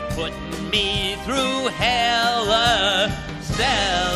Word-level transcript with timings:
You're 0.00 0.10
putting 0.12 0.70
me 0.70 1.16
through 1.24 1.68
hell. 1.68 2.46
Uh, 2.48 3.10
cell. 3.42 4.09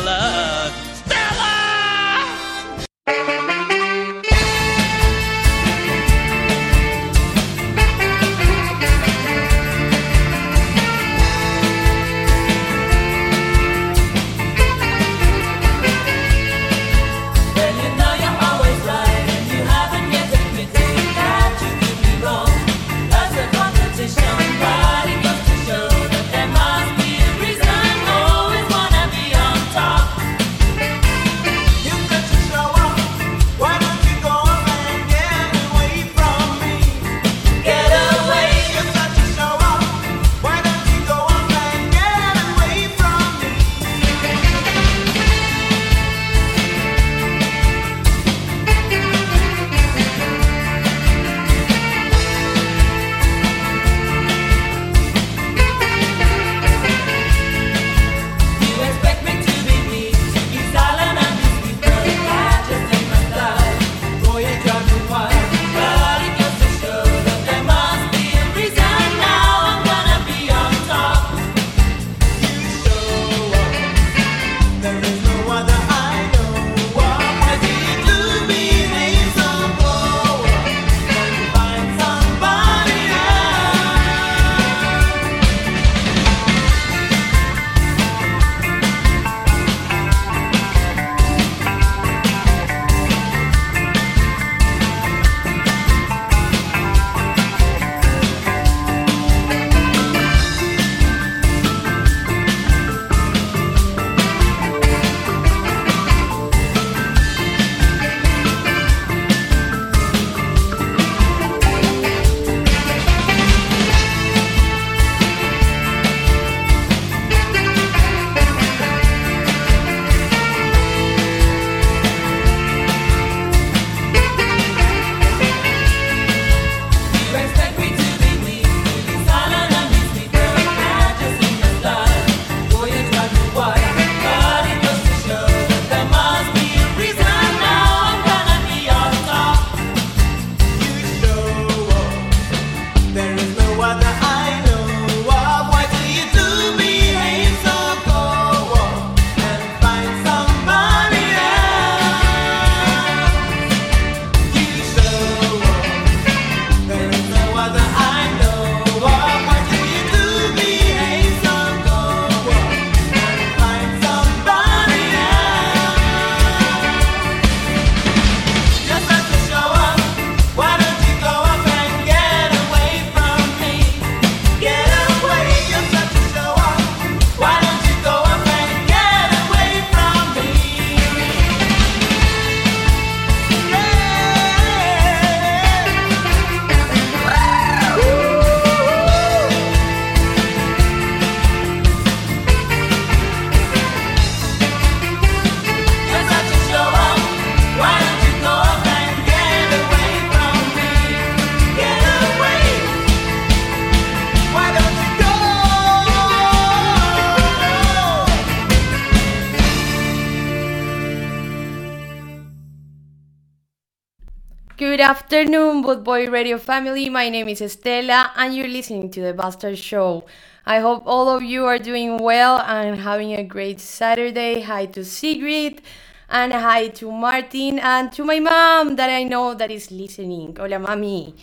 Good 214.95 215.01
afternoon, 215.01 215.83
Bootboy 215.83 216.31
Radio 216.31 216.57
family. 216.57 217.09
My 217.09 217.27
name 217.27 217.49
is 217.49 217.59
Estela, 217.59 218.31
and 218.37 218.55
you're 218.55 218.69
listening 218.69 219.11
to 219.11 219.19
The 219.19 219.33
Buster 219.33 219.75
Show. 219.75 220.23
I 220.65 220.79
hope 220.79 221.03
all 221.05 221.27
of 221.27 221.43
you 221.43 221.65
are 221.65 221.77
doing 221.77 222.17
well 222.17 222.61
and 222.61 223.01
having 223.01 223.33
a 223.33 223.43
great 223.43 223.81
Saturday. 223.81 224.61
Hi 224.61 224.85
to 224.85 225.03
Sigrid, 225.03 225.81
and 226.29 226.53
hi 226.53 226.87
to 226.99 227.11
Martin, 227.11 227.77
and 227.79 228.09
to 228.13 228.23
my 228.23 228.39
mom 228.39 228.95
that 228.95 229.09
I 229.09 229.23
know 229.23 229.53
that 229.53 229.69
is 229.69 229.91
listening. 229.91 230.55
Hola, 230.55 230.79
mami. 230.79 231.33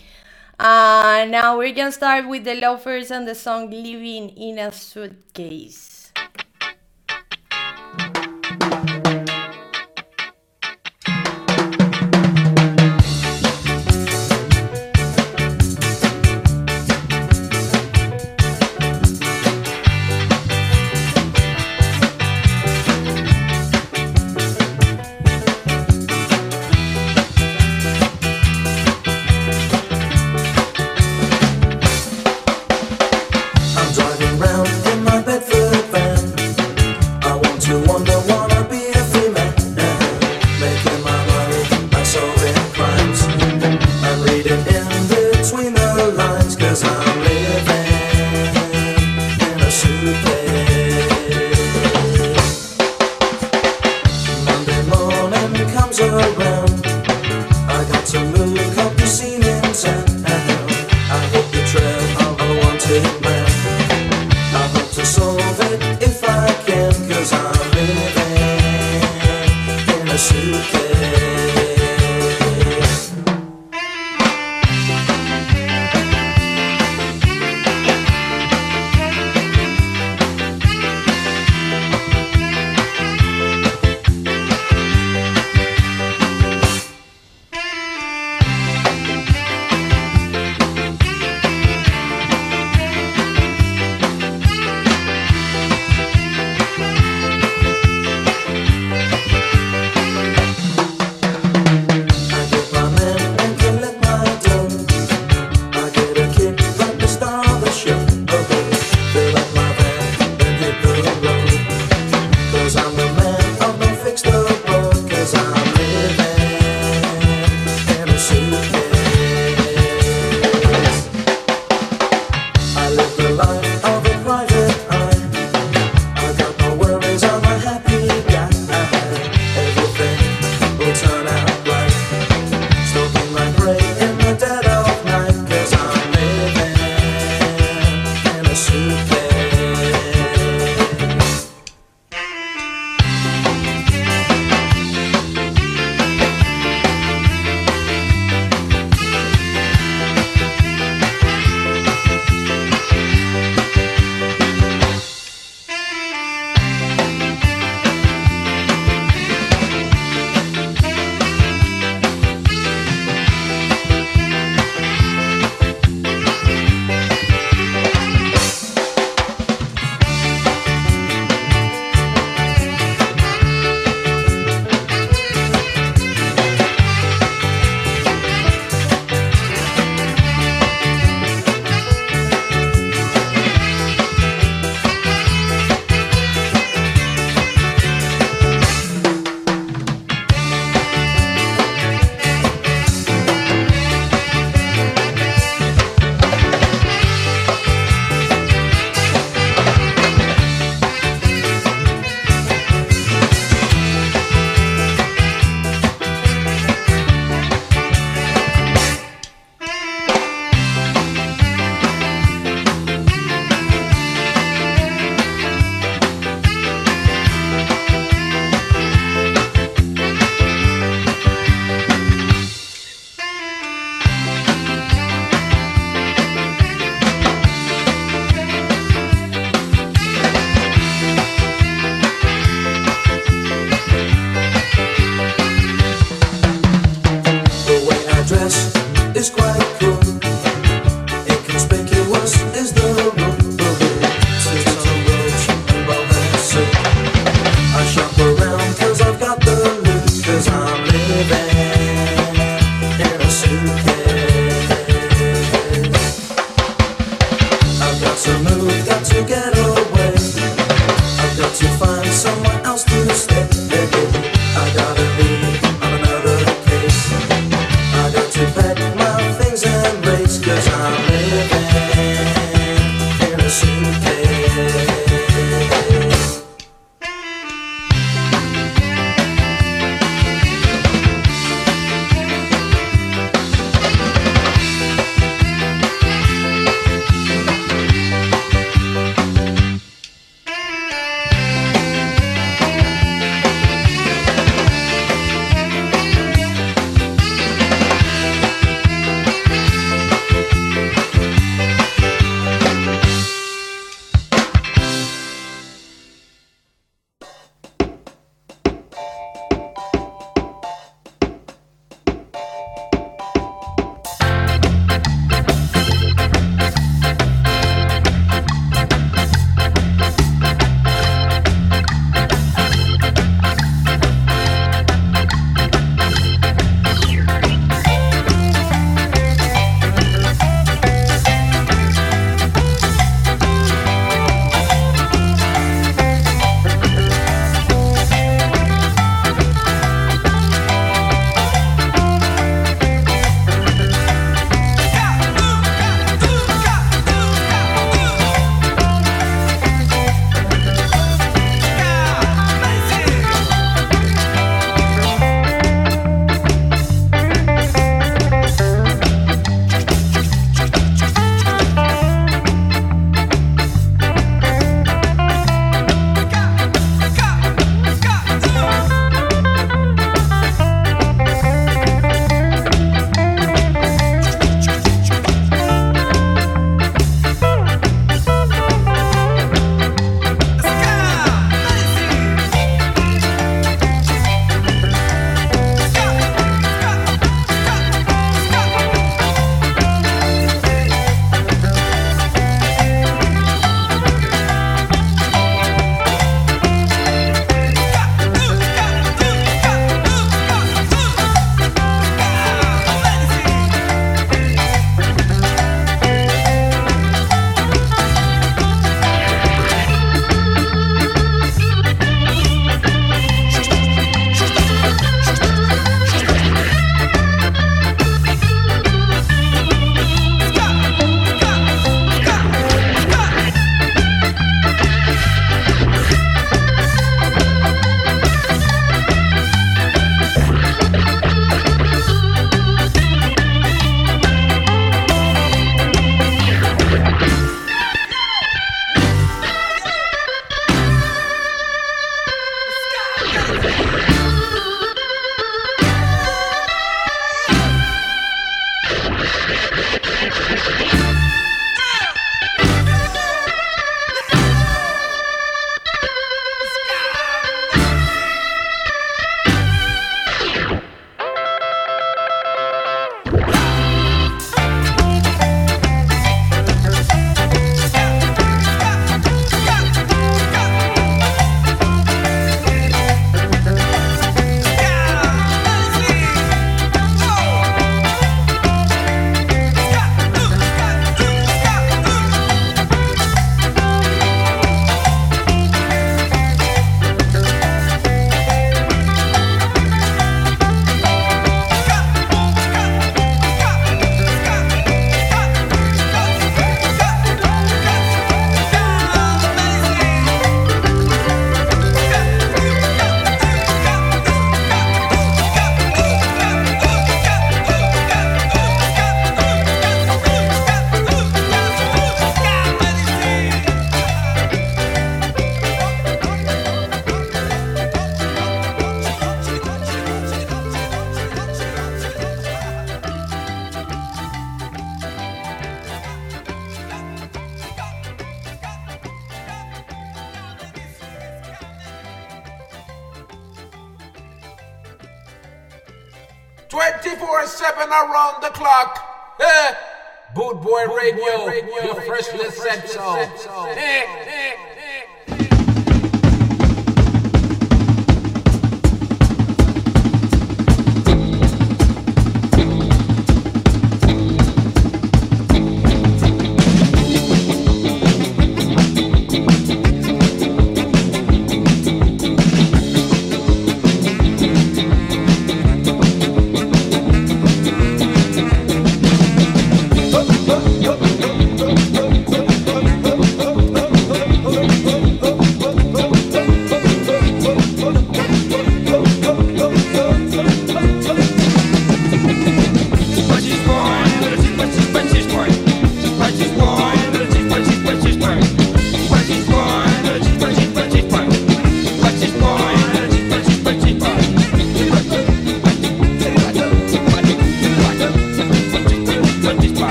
Uh, 0.57 1.27
now 1.29 1.55
we're 1.55 1.75
gonna 1.75 1.91
start 1.91 2.27
with 2.27 2.45
the 2.45 2.55
loafers 2.55 3.11
and 3.11 3.27
the 3.27 3.35
song 3.35 3.69
Living 3.69 4.29
in 4.29 4.57
a 4.57 4.71
Suitcase. 4.71 5.92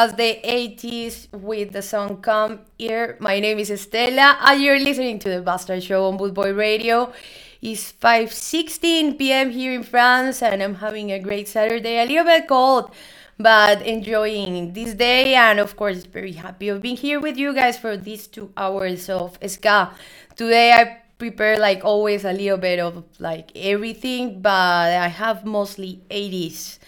Was 0.00 0.14
the 0.14 0.40
80s 0.42 1.30
with 1.30 1.72
the 1.72 1.82
song 1.82 2.22
Come 2.22 2.60
Here. 2.78 3.18
My 3.20 3.38
name 3.38 3.58
is 3.58 3.68
Estela, 3.68 4.38
and 4.40 4.62
you're 4.62 4.78
listening 4.78 5.18
to 5.18 5.28
the 5.28 5.42
Buster 5.42 5.78
Show 5.78 6.06
on 6.08 6.16
Bootboy 6.16 6.56
Radio. 6.56 7.12
It's 7.60 7.92
5.16 7.92 9.18
p.m. 9.18 9.50
here 9.50 9.74
in 9.74 9.82
France, 9.82 10.40
and 10.40 10.62
I'm 10.62 10.76
having 10.76 11.12
a 11.12 11.18
great 11.18 11.48
Saturday. 11.48 11.98
A 11.98 12.06
little 12.06 12.24
bit 12.24 12.48
cold, 12.48 12.92
but 13.38 13.82
enjoying 13.82 14.72
this 14.72 14.94
day. 14.94 15.34
And 15.34 15.60
of 15.60 15.76
course, 15.76 16.06
very 16.06 16.32
happy 16.32 16.70
of 16.70 16.80
being 16.80 16.96
here 16.96 17.20
with 17.20 17.36
you 17.36 17.52
guys 17.52 17.76
for 17.76 17.98
these 17.98 18.26
two 18.26 18.50
hours 18.56 19.10
of 19.10 19.36
ska. 19.46 19.90
Today, 20.34 20.72
I 20.72 21.02
prepare 21.18 21.58
like 21.58 21.84
always 21.84 22.24
a 22.24 22.32
little 22.32 22.56
bit 22.56 22.78
of 22.80 23.04
like 23.18 23.52
everything, 23.54 24.40
but 24.40 24.96
I 24.96 25.08
have 25.08 25.44
mostly 25.44 26.00
80s. 26.08 26.78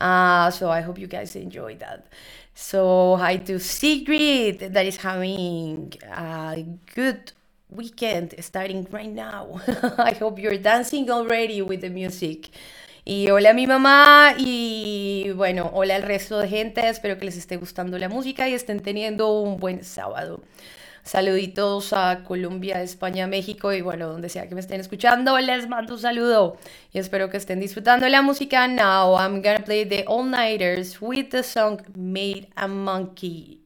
Uh, 0.00 0.50
so 0.50 0.70
I 0.70 0.80
hope 0.80 0.98
you 0.98 1.06
guys 1.06 1.36
enjoy 1.36 1.76
that. 1.76 2.06
So 2.54 3.16
hi 3.16 3.38
to 3.38 3.58
Sigrid 3.58 4.72
that 4.72 4.86
is 4.86 4.98
having 4.98 5.92
a 6.08 6.64
good 6.94 7.32
weekend 7.68 8.34
starting 8.38 8.86
right 8.92 9.10
now. 9.10 9.60
I 9.98 10.12
hope 10.12 10.38
you're 10.38 10.56
dancing 10.58 11.10
already 11.10 11.62
with 11.62 11.80
the 11.80 11.90
music. 11.90 12.50
Y 13.04 13.28
hola 13.28 13.50
a 13.50 13.54
mi 13.54 13.66
mamá 13.66 14.34
y 14.38 15.32
bueno, 15.34 15.68
hola 15.74 15.96
al 15.96 16.02
resto 16.02 16.38
de 16.38 16.48
gente. 16.48 16.88
Espero 16.88 17.18
que 17.18 17.24
les 17.24 17.36
esté 17.36 17.56
gustando 17.56 17.98
la 17.98 18.08
música 18.08 18.48
y 18.48 18.54
estén 18.54 18.78
teniendo 18.80 19.40
un 19.40 19.58
buen 19.58 19.82
sábado. 19.82 20.40
Saluditos 21.04 21.92
a 21.92 22.24
Colombia, 22.24 22.80
España, 22.80 23.26
México 23.26 23.74
y 23.74 23.82
bueno, 23.82 24.08
donde 24.08 24.30
sea 24.30 24.48
que 24.48 24.54
me 24.54 24.62
estén 24.62 24.80
escuchando, 24.80 25.38
les 25.38 25.68
mando 25.68 25.94
un 25.94 26.00
saludo 26.00 26.56
y 26.92 26.98
espero 26.98 27.28
que 27.28 27.36
estén 27.36 27.60
disfrutando 27.60 28.08
la 28.08 28.22
música. 28.22 28.66
Now 28.66 29.18
I'm 29.18 29.42
gonna 29.42 29.62
play 29.62 29.84
the 29.84 30.04
All 30.06 30.24
Nighters 30.24 31.02
with 31.02 31.28
the 31.28 31.42
song 31.42 31.82
Made 31.94 32.48
a 32.56 32.66
Monkey. 32.66 33.60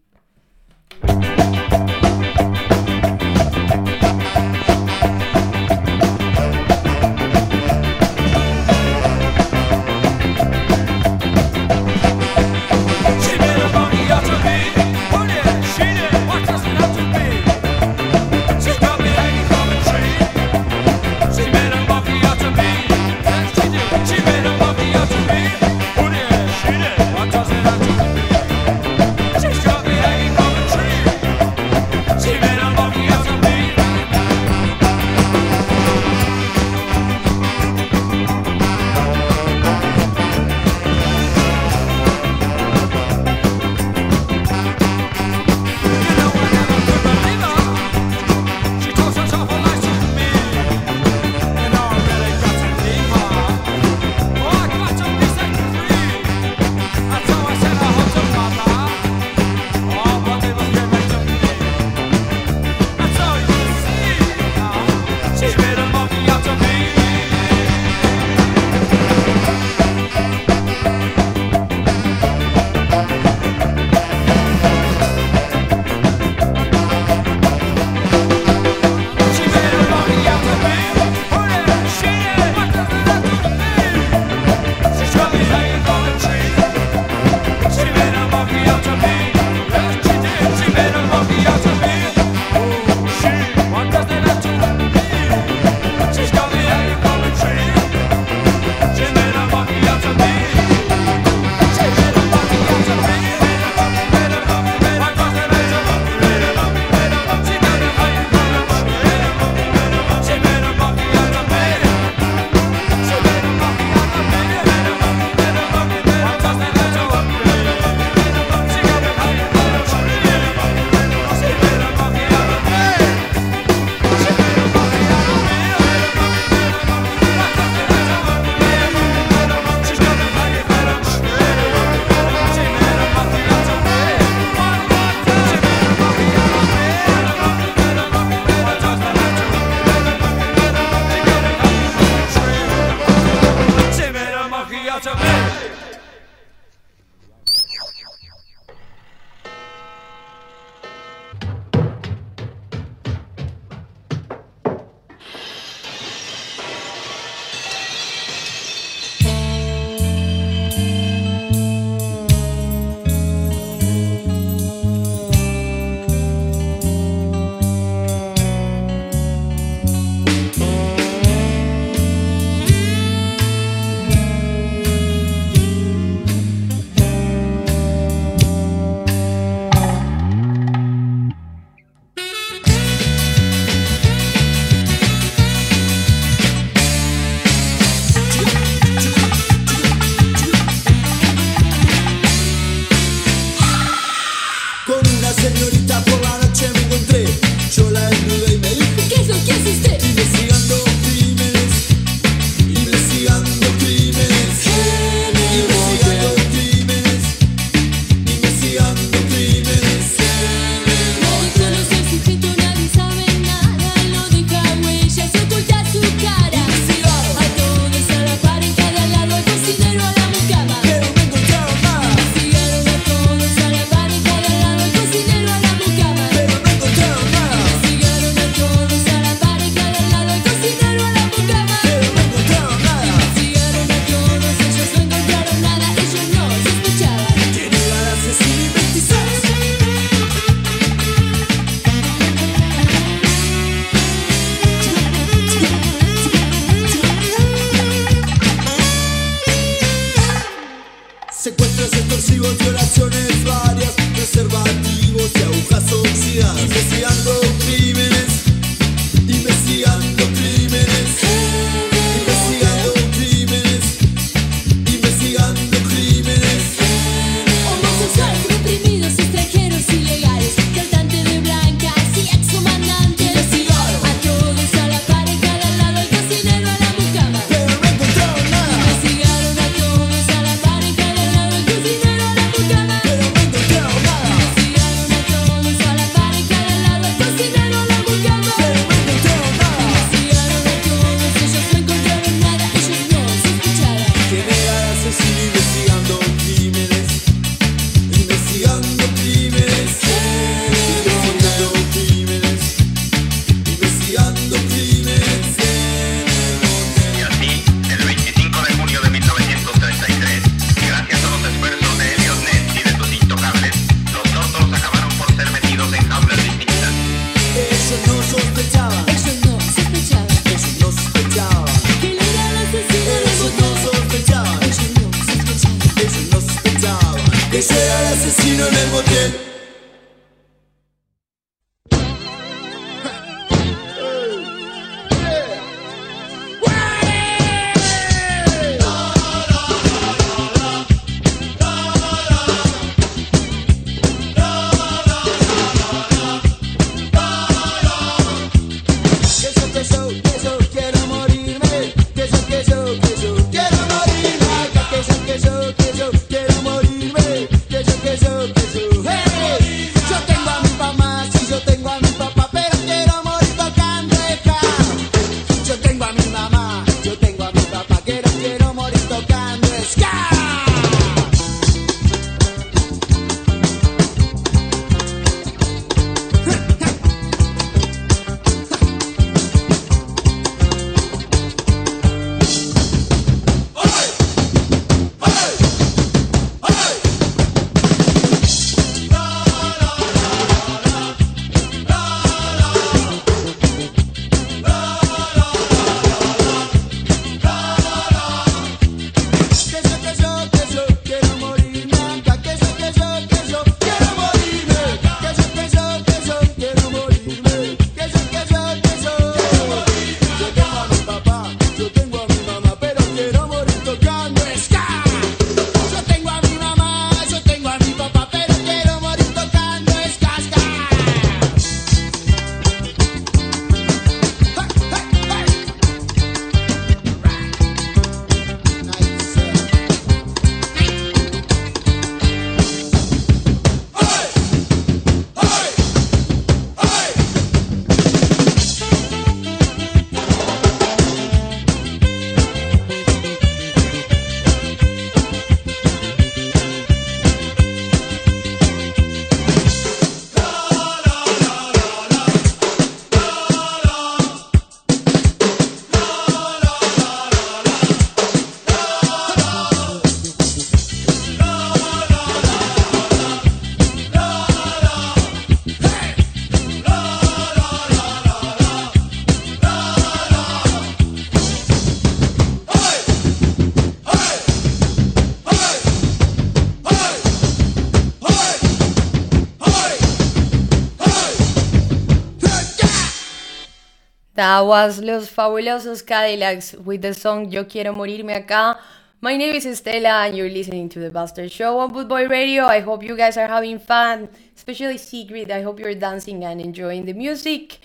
That 484.38 484.60
was 484.60 485.00
Los 485.00 485.28
Fabulosos 485.28 486.06
Cadillacs 486.06 486.72
with 486.74 487.02
the 487.02 487.12
song 487.12 487.50
Yo 487.50 487.64
Quiero 487.64 487.92
Morirme 487.92 488.36
Acá. 488.36 488.78
My 489.20 489.36
name 489.36 489.56
is 489.56 489.66
Estela 489.66 490.28
and 490.28 490.36
you're 490.36 490.48
listening 490.48 490.88
to 490.90 491.00
The 491.00 491.10
Buster 491.10 491.48
Show 491.48 491.80
on 491.80 491.90
Bootboy 491.90 492.30
Radio. 492.30 492.64
I 492.64 492.78
hope 492.78 493.02
you 493.02 493.16
guys 493.16 493.36
are 493.36 493.48
having 493.48 493.80
fun, 493.80 494.28
especially 494.54 494.96
Sigrid. 494.96 495.50
I 495.50 495.62
hope 495.62 495.80
you're 495.80 495.96
dancing 495.96 496.44
and 496.44 496.60
enjoying 496.60 497.04
the 497.04 497.14
music. 497.14 497.80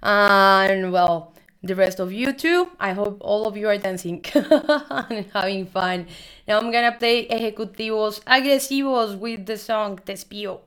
And 0.00 0.92
well, 0.92 1.34
the 1.60 1.74
rest 1.74 1.98
of 1.98 2.12
you 2.12 2.32
too. 2.32 2.70
I 2.78 2.92
hope 2.92 3.18
all 3.20 3.48
of 3.48 3.56
you 3.56 3.66
are 3.66 3.76
dancing 3.76 4.24
and 5.10 5.26
having 5.34 5.66
fun. 5.66 6.06
Now 6.46 6.60
I'm 6.60 6.70
gonna 6.70 6.94
play 6.96 7.26
Ejecutivos 7.26 8.22
Agresivos 8.22 9.18
with 9.18 9.44
the 9.44 9.58
song 9.58 9.98
Te 10.06 10.12
Espío. 10.12 10.60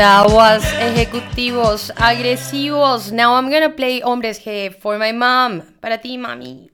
That 0.00 0.32
was 0.32 0.64
Ejecutivos 0.80 1.92
Agresivos. 1.92 3.12
Now 3.12 3.36
I'm 3.36 3.50
gonna 3.52 3.68
play 3.68 4.00
Hombres 4.00 4.38
G 4.40 4.70
for 4.72 4.96
my 4.96 5.12
mom. 5.12 5.60
Para 5.76 6.00
ti, 6.00 6.16
mami. 6.16 6.69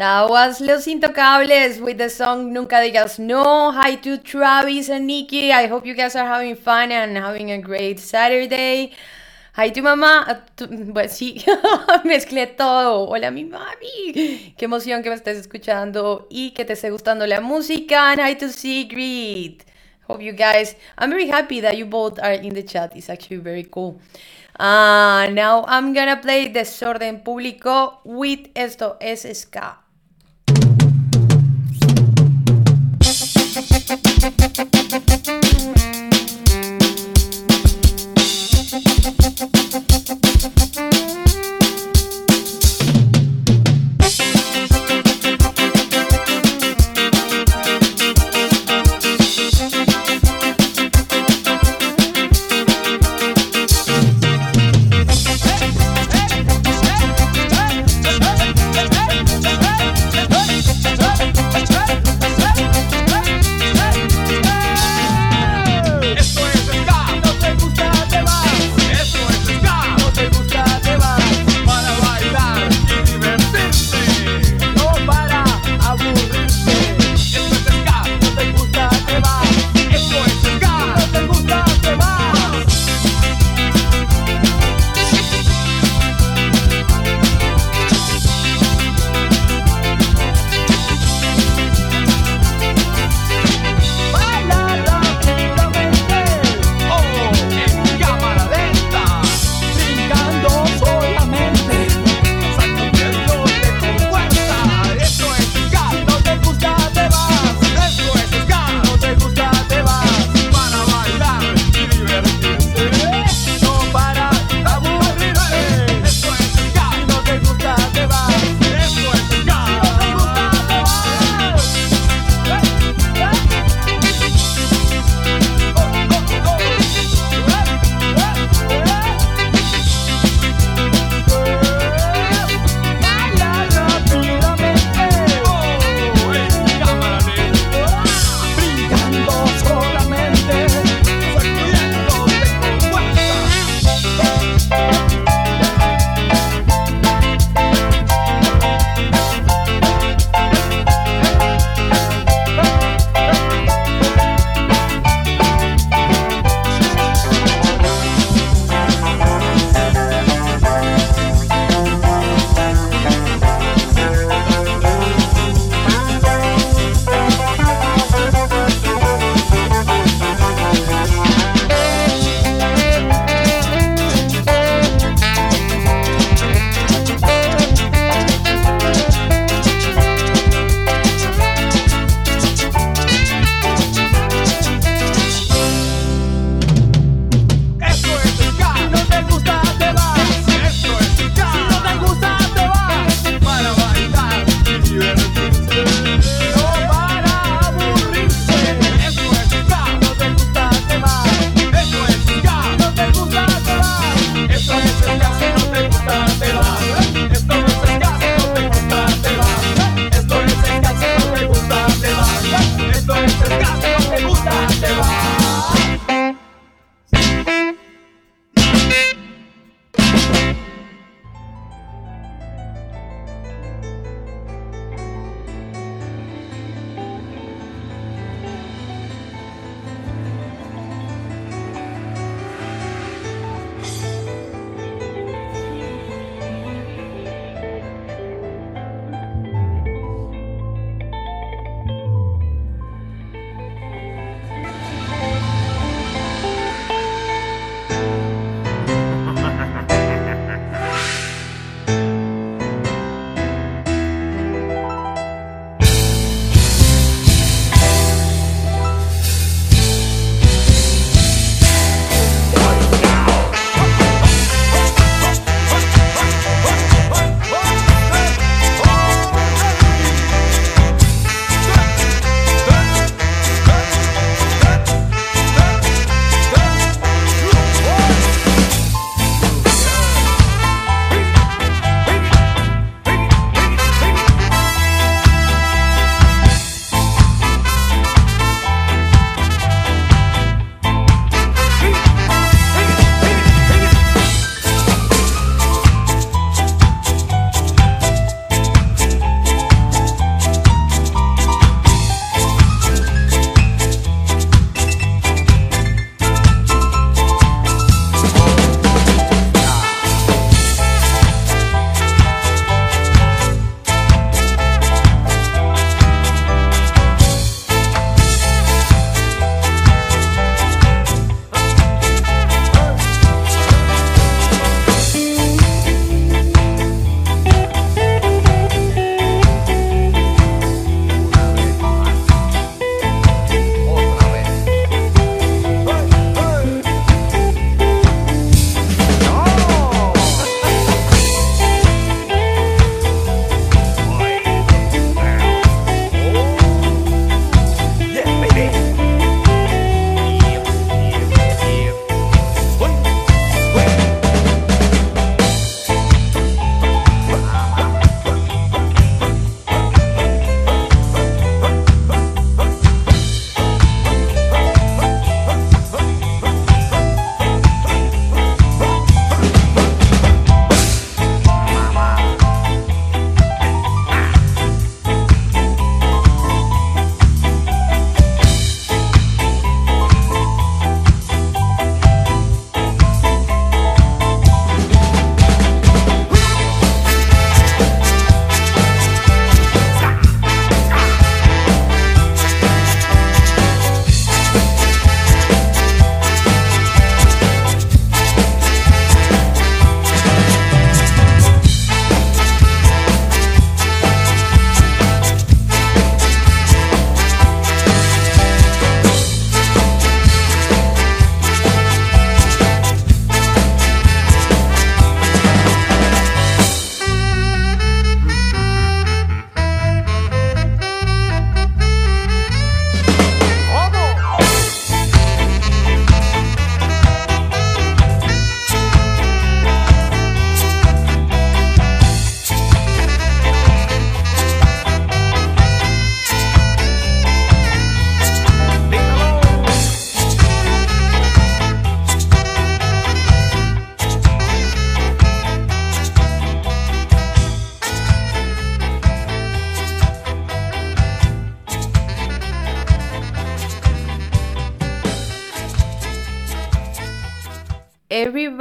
That 0.00 0.30
was 0.30 0.62
Los 0.62 0.86
Intocables 0.86 1.78
with 1.78 1.98
the 1.98 2.08
song 2.08 2.54
Nunca 2.54 2.76
Digas 2.76 3.18
No. 3.18 3.70
Hi 3.70 3.96
to 3.96 4.16
Travis 4.16 4.88
and 4.88 5.06
Nikki. 5.06 5.52
I 5.52 5.66
hope 5.66 5.84
you 5.84 5.92
guys 5.92 6.16
are 6.16 6.26
having 6.26 6.56
fun 6.56 6.90
and 6.90 7.18
having 7.18 7.50
a 7.50 7.58
great 7.58 8.00
Saturday. 8.00 8.92
Hi 9.56 9.68
to 9.68 9.82
mamá. 9.82 10.24
Ah, 10.26 10.40
pues 10.94 11.12
sí, 11.12 11.44
mezclé 12.04 12.46
todo. 12.56 13.10
Hola 13.10 13.30
mi 13.30 13.44
mami. 13.44 14.54
Qué 14.56 14.64
emoción 14.64 15.02
que 15.02 15.10
me 15.10 15.16
estés 15.16 15.36
escuchando 15.36 16.26
y 16.30 16.52
que 16.52 16.64
te 16.64 16.72
esté 16.72 16.90
gustando 16.90 17.26
la 17.26 17.42
música. 17.42 18.12
And 18.12 18.22
hi 18.22 18.36
to 18.36 18.48
Sigrid. 18.48 19.64
Hope 20.08 20.22
you 20.24 20.32
guys. 20.32 20.76
I'm 20.96 21.10
very 21.10 21.28
happy 21.28 21.60
that 21.60 21.76
you 21.76 21.84
both 21.84 22.18
are 22.20 22.32
in 22.32 22.54
the 22.54 22.62
chat. 22.62 22.96
It's 22.96 23.10
actually 23.10 23.42
very 23.42 23.64
cool. 23.64 24.00
Uh, 24.58 25.28
now 25.30 25.62
I'm 25.68 25.92
gonna 25.92 26.16
play 26.16 26.48
Desorden 26.48 27.22
Público 27.22 27.98
with 28.06 28.48
esto 28.54 28.96
es 28.98 29.28
ska. 29.38 29.79
Thank. 34.20 34.79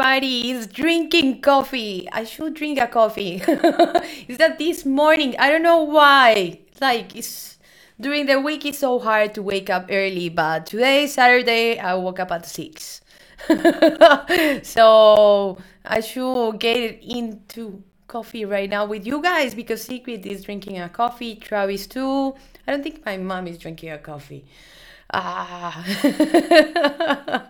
Everybody 0.10 0.50
is 0.50 0.66
drinking 0.66 1.42
coffee. 1.42 2.10
I 2.12 2.24
should 2.24 2.56
drink 2.56 2.80
a 2.80 2.88
coffee. 2.88 3.36
is 4.28 4.40
that 4.40 4.58
this 4.58 4.84
morning? 4.84 5.36
I 5.38 5.52
don't 5.52 5.62
know 5.62 5.84
why. 5.84 6.62
Like 6.82 7.16
it's 7.16 7.60
during 8.02 8.26
the 8.26 8.42
week 8.42 8.66
it's 8.66 8.80
so 8.80 8.98
hard 8.98 9.36
to 9.36 9.44
wake 9.44 9.70
up 9.70 9.86
early, 9.92 10.30
but 10.30 10.66
today 10.66 11.06
Saturday 11.06 11.78
I 11.78 11.94
woke 11.94 12.20
up 12.20 12.32
at 12.32 12.48
six. 12.48 13.02
so 14.64 15.60
I 15.86 16.00
should 16.00 16.60
get 16.60 17.04
into 17.04 17.84
coffee 18.08 18.46
right 18.46 18.68
now 18.68 18.88
with 18.88 19.06
you 19.06 19.22
guys 19.22 19.54
because 19.54 19.84
Sigrid 19.84 20.26
is 20.26 20.44
drinking 20.44 20.80
a 20.80 20.90
coffee, 20.90 21.36
Travis 21.36 21.86
too. 21.86 22.34
I 22.66 22.72
don't 22.72 22.82
think 22.82 23.06
my 23.06 23.18
mom 23.18 23.46
is 23.46 23.60
drinking 23.60 23.92
a 23.92 24.00
coffee. 24.00 24.44
Ah. 25.14 25.86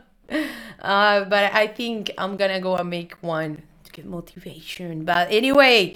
uh, 0.81 1.25
but 1.25 1.53
I 1.53 1.67
think 1.67 2.11
I'm 2.17 2.37
gonna 2.37 2.59
go 2.59 2.75
and 2.75 2.89
make 2.89 3.13
one 3.21 3.63
to 3.83 3.91
get 3.91 4.05
motivation. 4.05 5.05
But 5.05 5.31
anyway, 5.31 5.95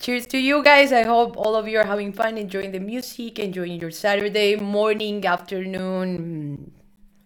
cheers 0.00 0.26
to 0.28 0.38
you 0.38 0.62
guys. 0.62 0.92
I 0.92 1.04
hope 1.04 1.36
all 1.36 1.54
of 1.56 1.68
you 1.68 1.78
are 1.78 1.86
having 1.86 2.12
fun, 2.12 2.38
enjoying 2.38 2.72
the 2.72 2.80
music, 2.80 3.38
enjoying 3.38 3.80
your 3.80 3.90
Saturday 3.90 4.56
morning, 4.56 5.24
afternoon, 5.24 6.72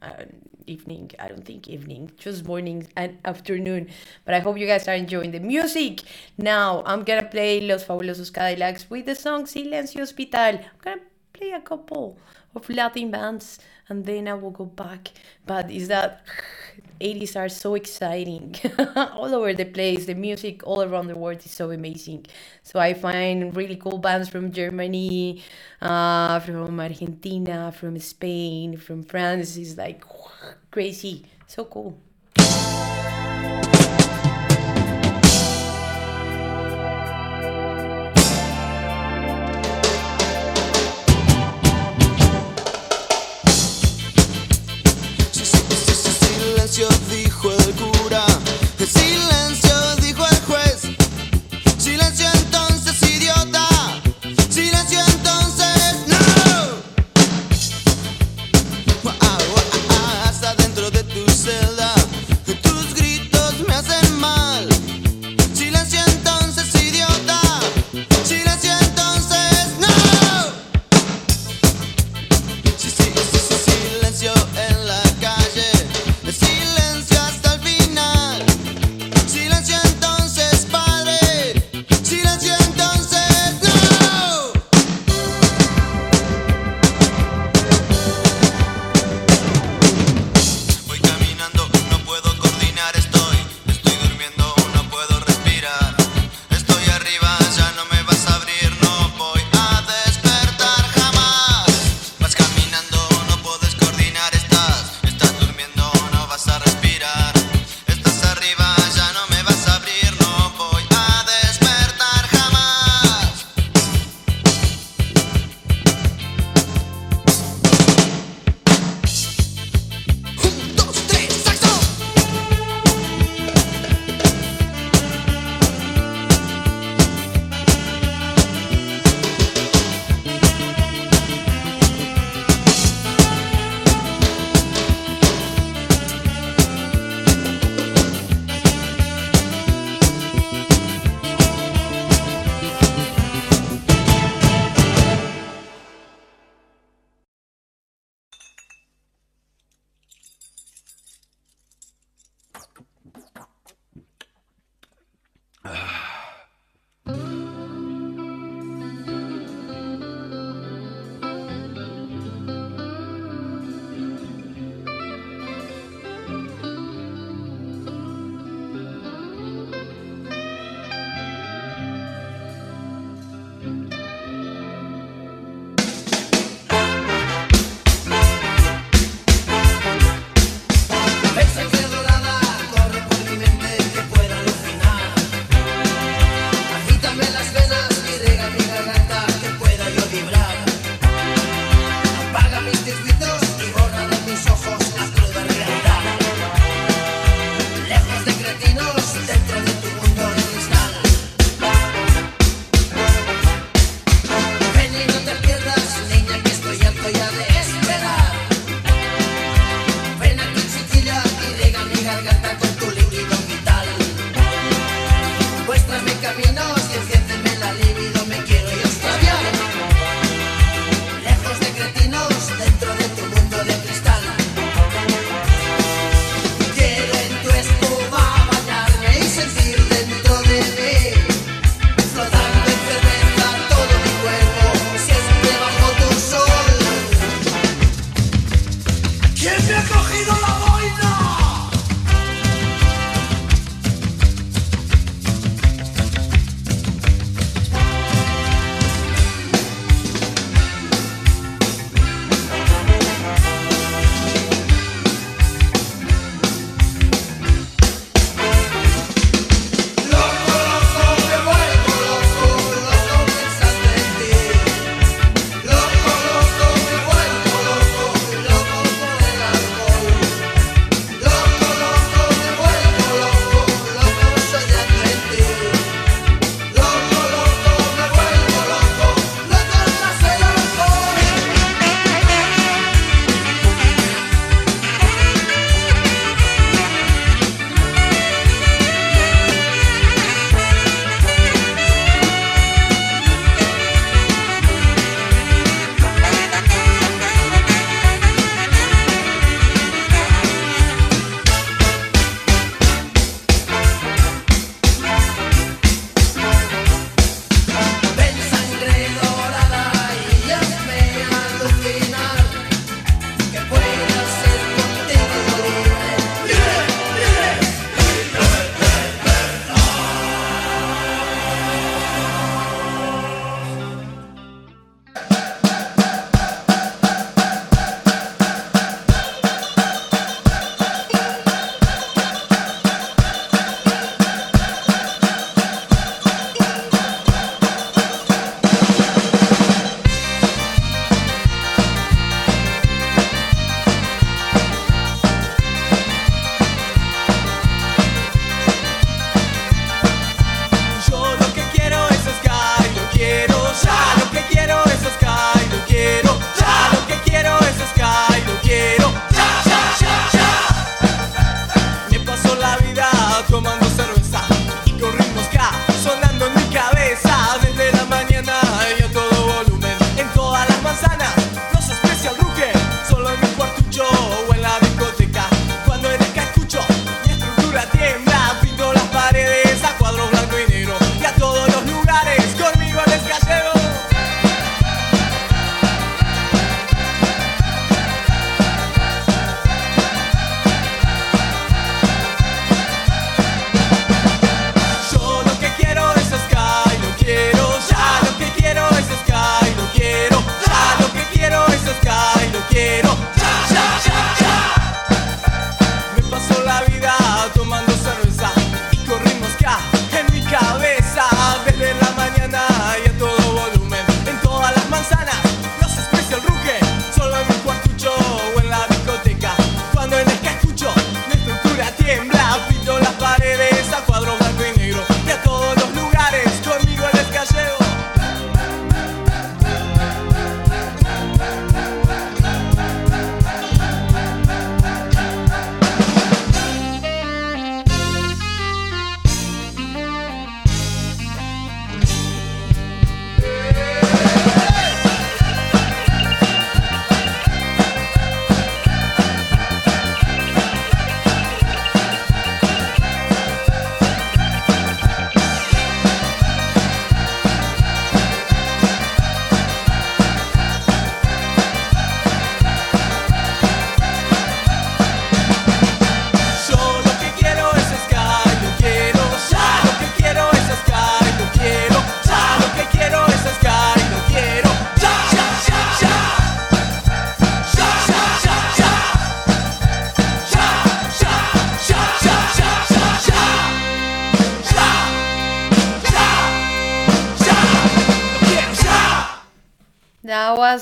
uh, 0.03 0.25
evening. 0.67 1.11
I 1.19 1.29
don't 1.29 1.45
think 1.45 1.69
evening, 1.69 2.11
just 2.19 2.47
morning 2.47 2.87
and 2.97 3.19
afternoon. 3.25 3.89
But 4.25 4.35
I 4.35 4.41
hope 4.41 4.59
you 4.59 4.67
guys 4.67 4.89
are 4.89 4.95
enjoying 4.95 5.31
the 5.31 5.41
music. 5.41 6.03
Now 6.39 6.83
I'm 6.87 7.05
gonna 7.05 7.29
play 7.29 7.61
Los 7.61 7.85
Fabulosos 7.85 8.33
Cadillacs 8.33 8.91
with 8.91 9.07
the 9.07 9.15
song 9.15 9.45
Silencio 9.45 10.01
Hospital. 10.01 10.61
I'm 10.61 10.81
gonna 10.83 11.01
play 11.33 11.51
a 11.53 11.61
couple 11.61 12.19
of 12.55 12.69
Latin 12.71 13.11
bands 13.11 13.59
and 13.89 14.05
then 14.05 14.29
I 14.29 14.35
will 14.35 14.51
go 14.51 14.65
back. 14.65 15.11
But 15.47 15.71
is 15.71 15.89
that 15.89 16.25
80s 17.01 17.37
are 17.37 17.49
so 17.49 17.75
exciting 17.75 18.55
all 18.97 19.35
over 19.35 19.53
the 19.53 19.67
place. 19.67 20.07
The 20.07 20.15
music 20.15 20.67
all 20.67 20.83
around 20.83 21.09
the 21.09 21.19
world 21.19 21.45
is 21.45 21.51
so 21.51 21.71
amazing. 21.71 22.27
So 22.63 22.81
I 22.81 22.95
find 22.95 23.55
really 23.55 23.77
cool 23.77 23.99
bands 23.99 24.29
from 24.29 24.51
Germany, 24.51 25.43
uh, 25.81 26.41
from 26.41 26.81
Argentina, 26.81 27.73
from 27.73 27.99
Spain, 27.99 28.77
from 28.79 29.03
France. 29.03 29.57
It's 29.57 29.77
like 29.77 30.03
crazy. 30.71 31.27
So 31.47 31.65
cool. 31.65 31.99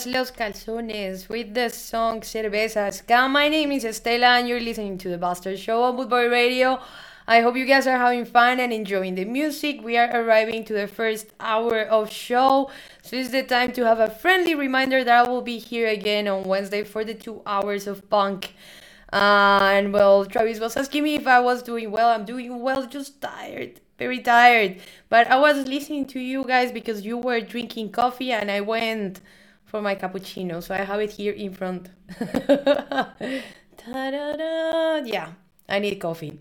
Los 0.07 0.31
Calzones 0.31 1.29
with 1.29 1.55
the 1.55 1.69
song 1.71 2.21
Cervezas. 2.21 3.07
Ka, 3.07 3.29
My 3.29 3.49
name 3.49 3.73
is 3.73 3.85
Estela 3.85 4.39
and 4.39 4.49
you're 4.49 4.61
listening 4.61 4.99
to 4.99 5.09
the 5.09 5.19
Buster 5.19 5.57
Show 5.57 5.83
on 5.83 5.97
Bootboy 5.97 6.31
Radio. 6.31 6.79
I 7.27 7.41
hope 7.41 7.57
you 7.57 7.65
guys 7.65 7.87
are 7.87 7.97
having 7.97 8.25
fun 8.25 8.61
and 8.61 8.73
enjoying 8.73 9.15
the 9.15 9.25
music. 9.25 9.83
We 9.83 9.97
are 9.97 10.11
arriving 10.13 10.65
to 10.67 10.75
the 10.75 10.87
first 10.87 11.29
hour 11.41 11.81
of 11.81 12.11
show, 12.11 12.71
so 13.03 13.17
it's 13.17 13.31
the 13.31 13.43
time 13.43 13.73
to 13.73 13.87
have 13.87 13.99
a 13.99 14.11
friendly 14.11 14.55
reminder 14.55 15.05
that 15.05 15.27
I 15.27 15.31
will 15.31 15.41
be 15.41 15.59
here 15.59 15.89
again 15.89 16.29
on 16.29 16.45
Wednesday 16.45 16.85
for 16.85 17.03
the 17.03 17.15
two 17.15 17.41
hours 17.47 17.87
of 17.87 18.11
punk. 18.11 18.55
Uh, 19.13 19.71
and 19.73 19.93
well, 19.93 20.27
Travis 20.27 20.61
was 20.61 20.77
asking 20.77 21.05
me 21.05 21.15
if 21.15 21.27
I 21.27 21.41
was 21.41 21.63
doing 21.63 21.91
well. 21.91 22.11
I'm 22.11 22.25
doing 22.27 22.61
well, 22.61 22.87
just 22.87 23.23
tired, 23.23 23.81
very 23.99 24.21
tired. 24.21 24.81
But 25.09 25.29
I 25.29 25.39
was 25.39 25.67
listening 25.67 26.07
to 26.09 26.21
you 26.21 26.45
guys 26.45 26.73
because 26.73 27.07
you 27.07 27.17
were 27.17 27.41
drinking 27.41 27.93
coffee 27.93 28.33
and 28.33 28.51
I 28.51 28.61
went 28.61 29.21
for 29.75 29.83
my 29.83 29.97
cappuccino. 29.97 30.62
So 30.62 30.72
I 30.72 30.85
have 30.85 31.01
it 31.01 31.11
here 31.11 31.33
in 31.33 31.53
front. 31.53 31.91
Yeah, 35.05 35.33
I 35.67 35.79
need 35.79 35.97
coffee. 35.97 36.39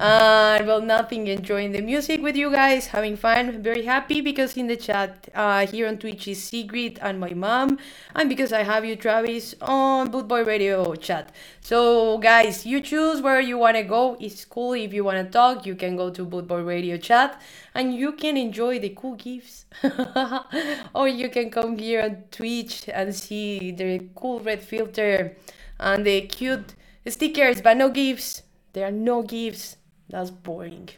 Uh, 0.00 0.58
well, 0.66 0.80
nothing, 0.80 1.28
enjoying 1.28 1.70
the 1.70 1.80
music 1.80 2.20
with 2.20 2.34
you 2.34 2.50
guys, 2.50 2.86
having 2.86 3.16
fun. 3.16 3.62
Very 3.62 3.84
happy 3.84 4.20
because 4.20 4.56
in 4.56 4.66
the 4.66 4.76
chat 4.76 5.28
uh, 5.32 5.64
here 5.64 5.86
on 5.86 5.98
Twitch 5.98 6.26
is 6.26 6.42
Sigrid 6.42 6.98
and 7.00 7.20
my 7.20 7.34
mom, 7.34 7.78
and 8.16 8.28
because 8.28 8.52
I 8.52 8.64
have 8.64 8.84
you, 8.84 8.96
Travis, 8.96 9.54
on 9.60 10.10
Bootboy 10.10 10.44
Radio 10.44 10.96
chat. 10.96 11.30
So, 11.60 12.18
guys, 12.18 12.66
you 12.66 12.80
choose 12.80 13.22
where 13.22 13.40
you 13.40 13.58
want 13.58 13.76
to 13.76 13.84
go. 13.84 14.16
It's 14.18 14.44
cool 14.44 14.72
if 14.72 14.92
you 14.92 15.04
want 15.04 15.24
to 15.24 15.30
talk, 15.30 15.64
you 15.64 15.76
can 15.76 15.96
go 15.96 16.10
to 16.10 16.26
Bootboy 16.26 16.66
Radio 16.66 16.96
chat 16.96 17.40
and 17.76 17.94
you 17.94 18.12
can 18.12 18.36
enjoy 18.36 18.80
the 18.80 18.90
cool 18.90 19.14
gifts. 19.14 19.66
or 20.94 21.06
you 21.06 21.28
can 21.28 21.50
come 21.50 21.78
here 21.78 22.02
on 22.02 22.24
Twitch 22.32 22.88
and 22.92 23.14
see 23.14 23.70
the 23.70 24.04
cool 24.16 24.40
red 24.40 24.62
filter 24.62 25.36
and 25.78 26.04
the 26.04 26.22
cute 26.22 26.74
stickers, 27.06 27.60
but 27.60 27.76
no 27.76 27.88
gifts. 27.88 28.42
There 28.74 28.86
are 28.86 28.92
no 28.92 29.22
gifts. 29.22 29.76
That's 30.10 30.30
boring. 30.30 30.90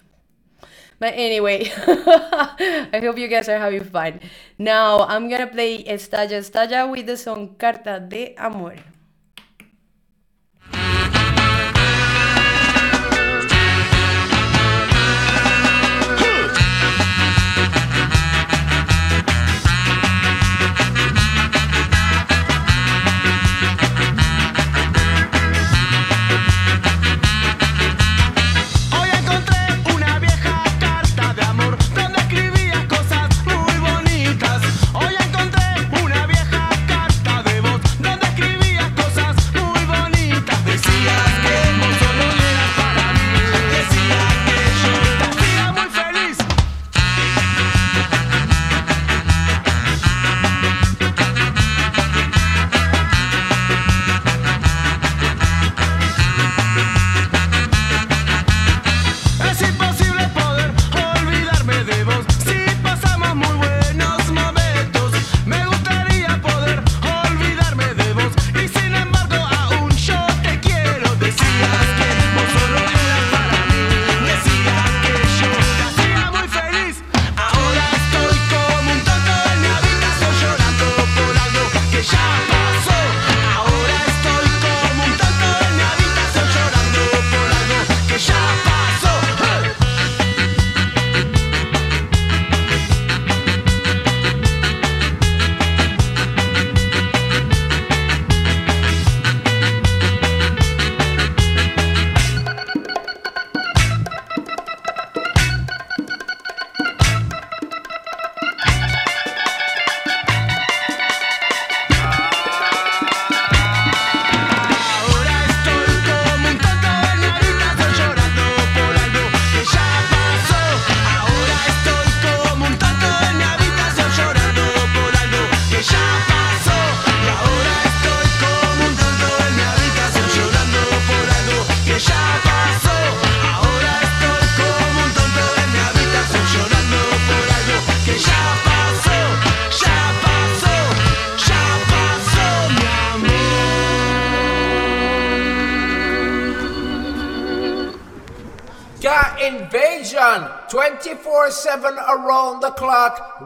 But 0.98 1.12
anyway, 1.14 1.68
I 1.76 3.00
hope 3.04 3.18
you 3.18 3.28
guys 3.28 3.48
are 3.48 3.58
having 3.58 3.84
fun. 3.84 4.20
Now 4.58 5.04
I'm 5.04 5.28
gonna 5.28 5.46
play 5.46 5.84
Estalla 5.84 6.40
Estalla 6.40 6.90
with 6.90 7.04
the 7.06 7.16
song 7.18 7.54
Carta 7.58 8.00
de 8.00 8.34
Amor. 8.36 8.76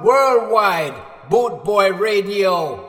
Worldwide. 0.03 0.94
Boot 1.28 1.64
Boy 1.64 1.92
Radio. 1.92 2.80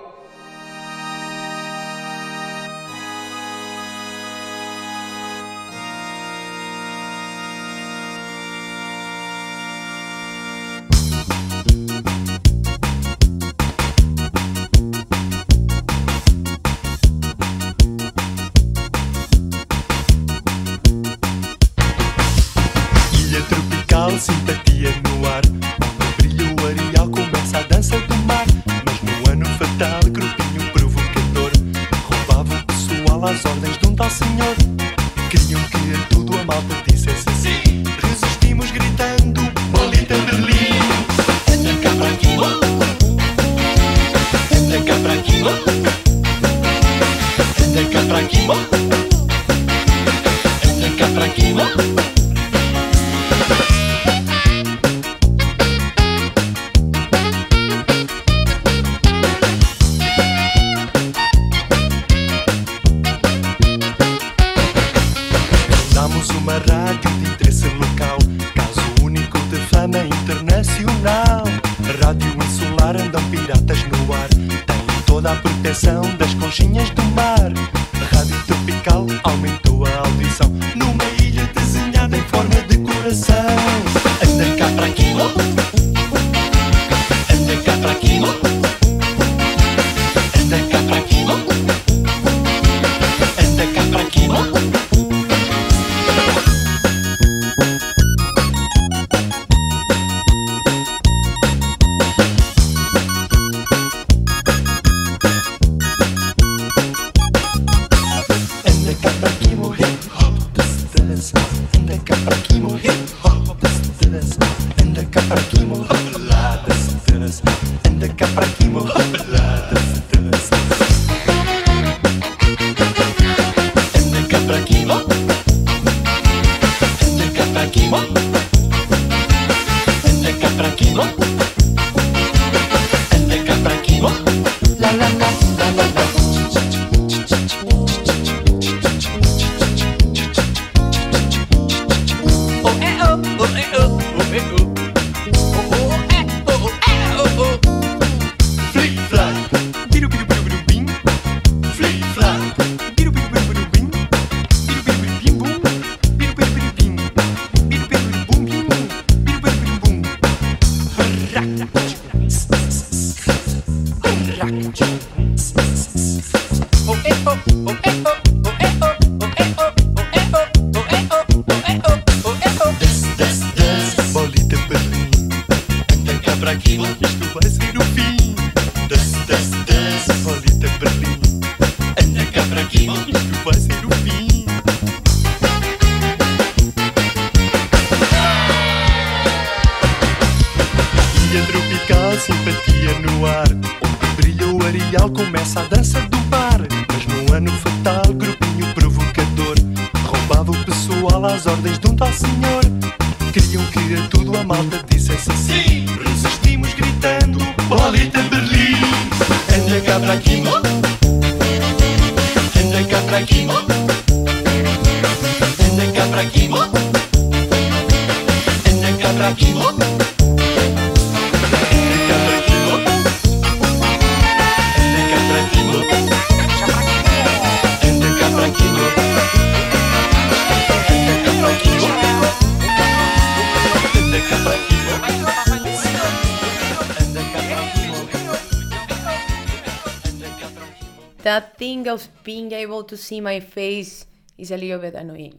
see 243.02 243.22
my 243.22 243.39
face 243.39 244.06
is 244.38 244.52
a 244.52 244.58
little 244.58 244.80
bit 244.80 244.95
annoying 244.95 245.36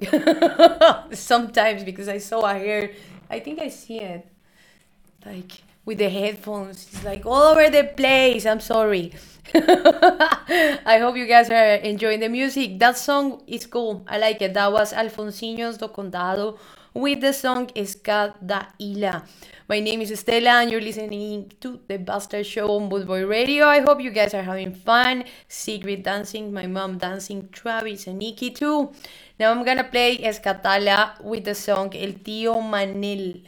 sometimes 1.13 1.85
because 1.85 2.09
I 2.09 2.19
saw 2.19 2.45
a 2.45 2.55
hair. 2.55 2.91
I 3.31 3.41
think 3.41 3.61
I 3.61 3.69
see 3.69 3.99
it 4.01 4.27
like 5.25 5.63
with 5.85 5.99
the 5.99 6.09
headphones. 6.09 6.87
It's 6.93 7.05
like 7.05 7.27
all 7.27 7.53
over 7.53 7.71
the 7.71 7.85
place. 7.85 8.47
I'm 8.47 8.61
sorry. 8.61 9.13
I 9.55 10.99
hope 11.01 11.17
you 11.17 11.27
guys 11.27 11.51
are 11.51 11.75
enjoying 11.83 12.21
the 12.21 12.29
music. 12.29 12.79
That 12.79 12.97
song 12.97 13.43
is 13.47 13.67
cool. 13.67 14.05
I 14.07 14.19
like 14.19 14.41
it. 14.43 14.55
That 14.55 14.73
was 14.73 14.93
Alfonsinos 14.93 15.79
do 15.79 15.89
Condado 15.89 16.59
with 16.95 17.21
the 17.21 17.33
song 17.33 17.67
Escada 17.69 18.67
Ila. 18.81 19.25
My 19.73 19.81
name 19.81 20.03
is 20.03 20.11
Estela, 20.11 20.61
and 20.61 20.71
you're 20.71 20.83
listening 20.85 21.51
to 21.63 21.81
the 21.89 21.97
Buster 21.97 22.45
Show 22.45 22.69
on 22.77 22.91
Bootboy 22.91 23.27
Radio. 23.27 23.65
I 23.65 23.81
hope 23.81 24.03
you 24.03 24.11
guys 24.11 24.35
are 24.35 24.43
having 24.43 24.75
fun. 24.75 25.25
Sigrid 25.49 26.03
dancing, 26.03 26.53
my 26.53 26.67
mom 26.67 26.99
dancing, 26.99 27.49
Travis 27.53 28.07
and 28.07 28.19
Nikki 28.19 28.51
too. 28.51 28.93
Now 29.41 29.51
I'm 29.51 29.65
gonna 29.65 29.85
play 29.85 30.19
Skatalà 30.19 31.25
with 31.25 31.45
the 31.45 31.55
song 31.55 31.89
El 31.97 32.21
Tío 32.21 32.61
Manel. 32.61 33.41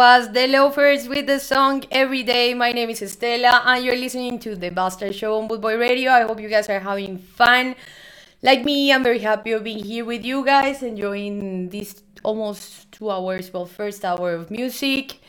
Was 0.00 0.32
The 0.32 0.46
Loafers 0.48 1.08
with 1.08 1.26
the 1.26 1.38
song 1.38 1.84
Every 1.90 2.22
Day. 2.22 2.54
My 2.54 2.72
name 2.72 2.88
is 2.88 3.02
Estela, 3.02 3.60
and 3.66 3.84
you're 3.84 4.00
listening 4.00 4.38
to 4.38 4.56
The 4.56 4.70
Buster 4.70 5.12
Show 5.12 5.38
on 5.38 5.46
Bootboy 5.46 5.78
Radio. 5.78 6.10
I 6.10 6.22
hope 6.22 6.40
you 6.40 6.48
guys 6.48 6.70
are 6.70 6.80
having 6.80 7.18
fun. 7.18 7.76
Like 8.40 8.64
me, 8.64 8.90
I'm 8.94 9.02
very 9.02 9.18
happy 9.18 9.52
of 9.52 9.62
being 9.62 9.84
here 9.84 10.06
with 10.06 10.24
you 10.24 10.42
guys, 10.42 10.82
enjoying 10.82 11.68
this 11.68 12.02
almost 12.22 12.90
two 12.92 13.10
hours, 13.10 13.52
well, 13.52 13.66
first 13.66 14.02
hour 14.02 14.32
of 14.32 14.50
music. 14.50 15.20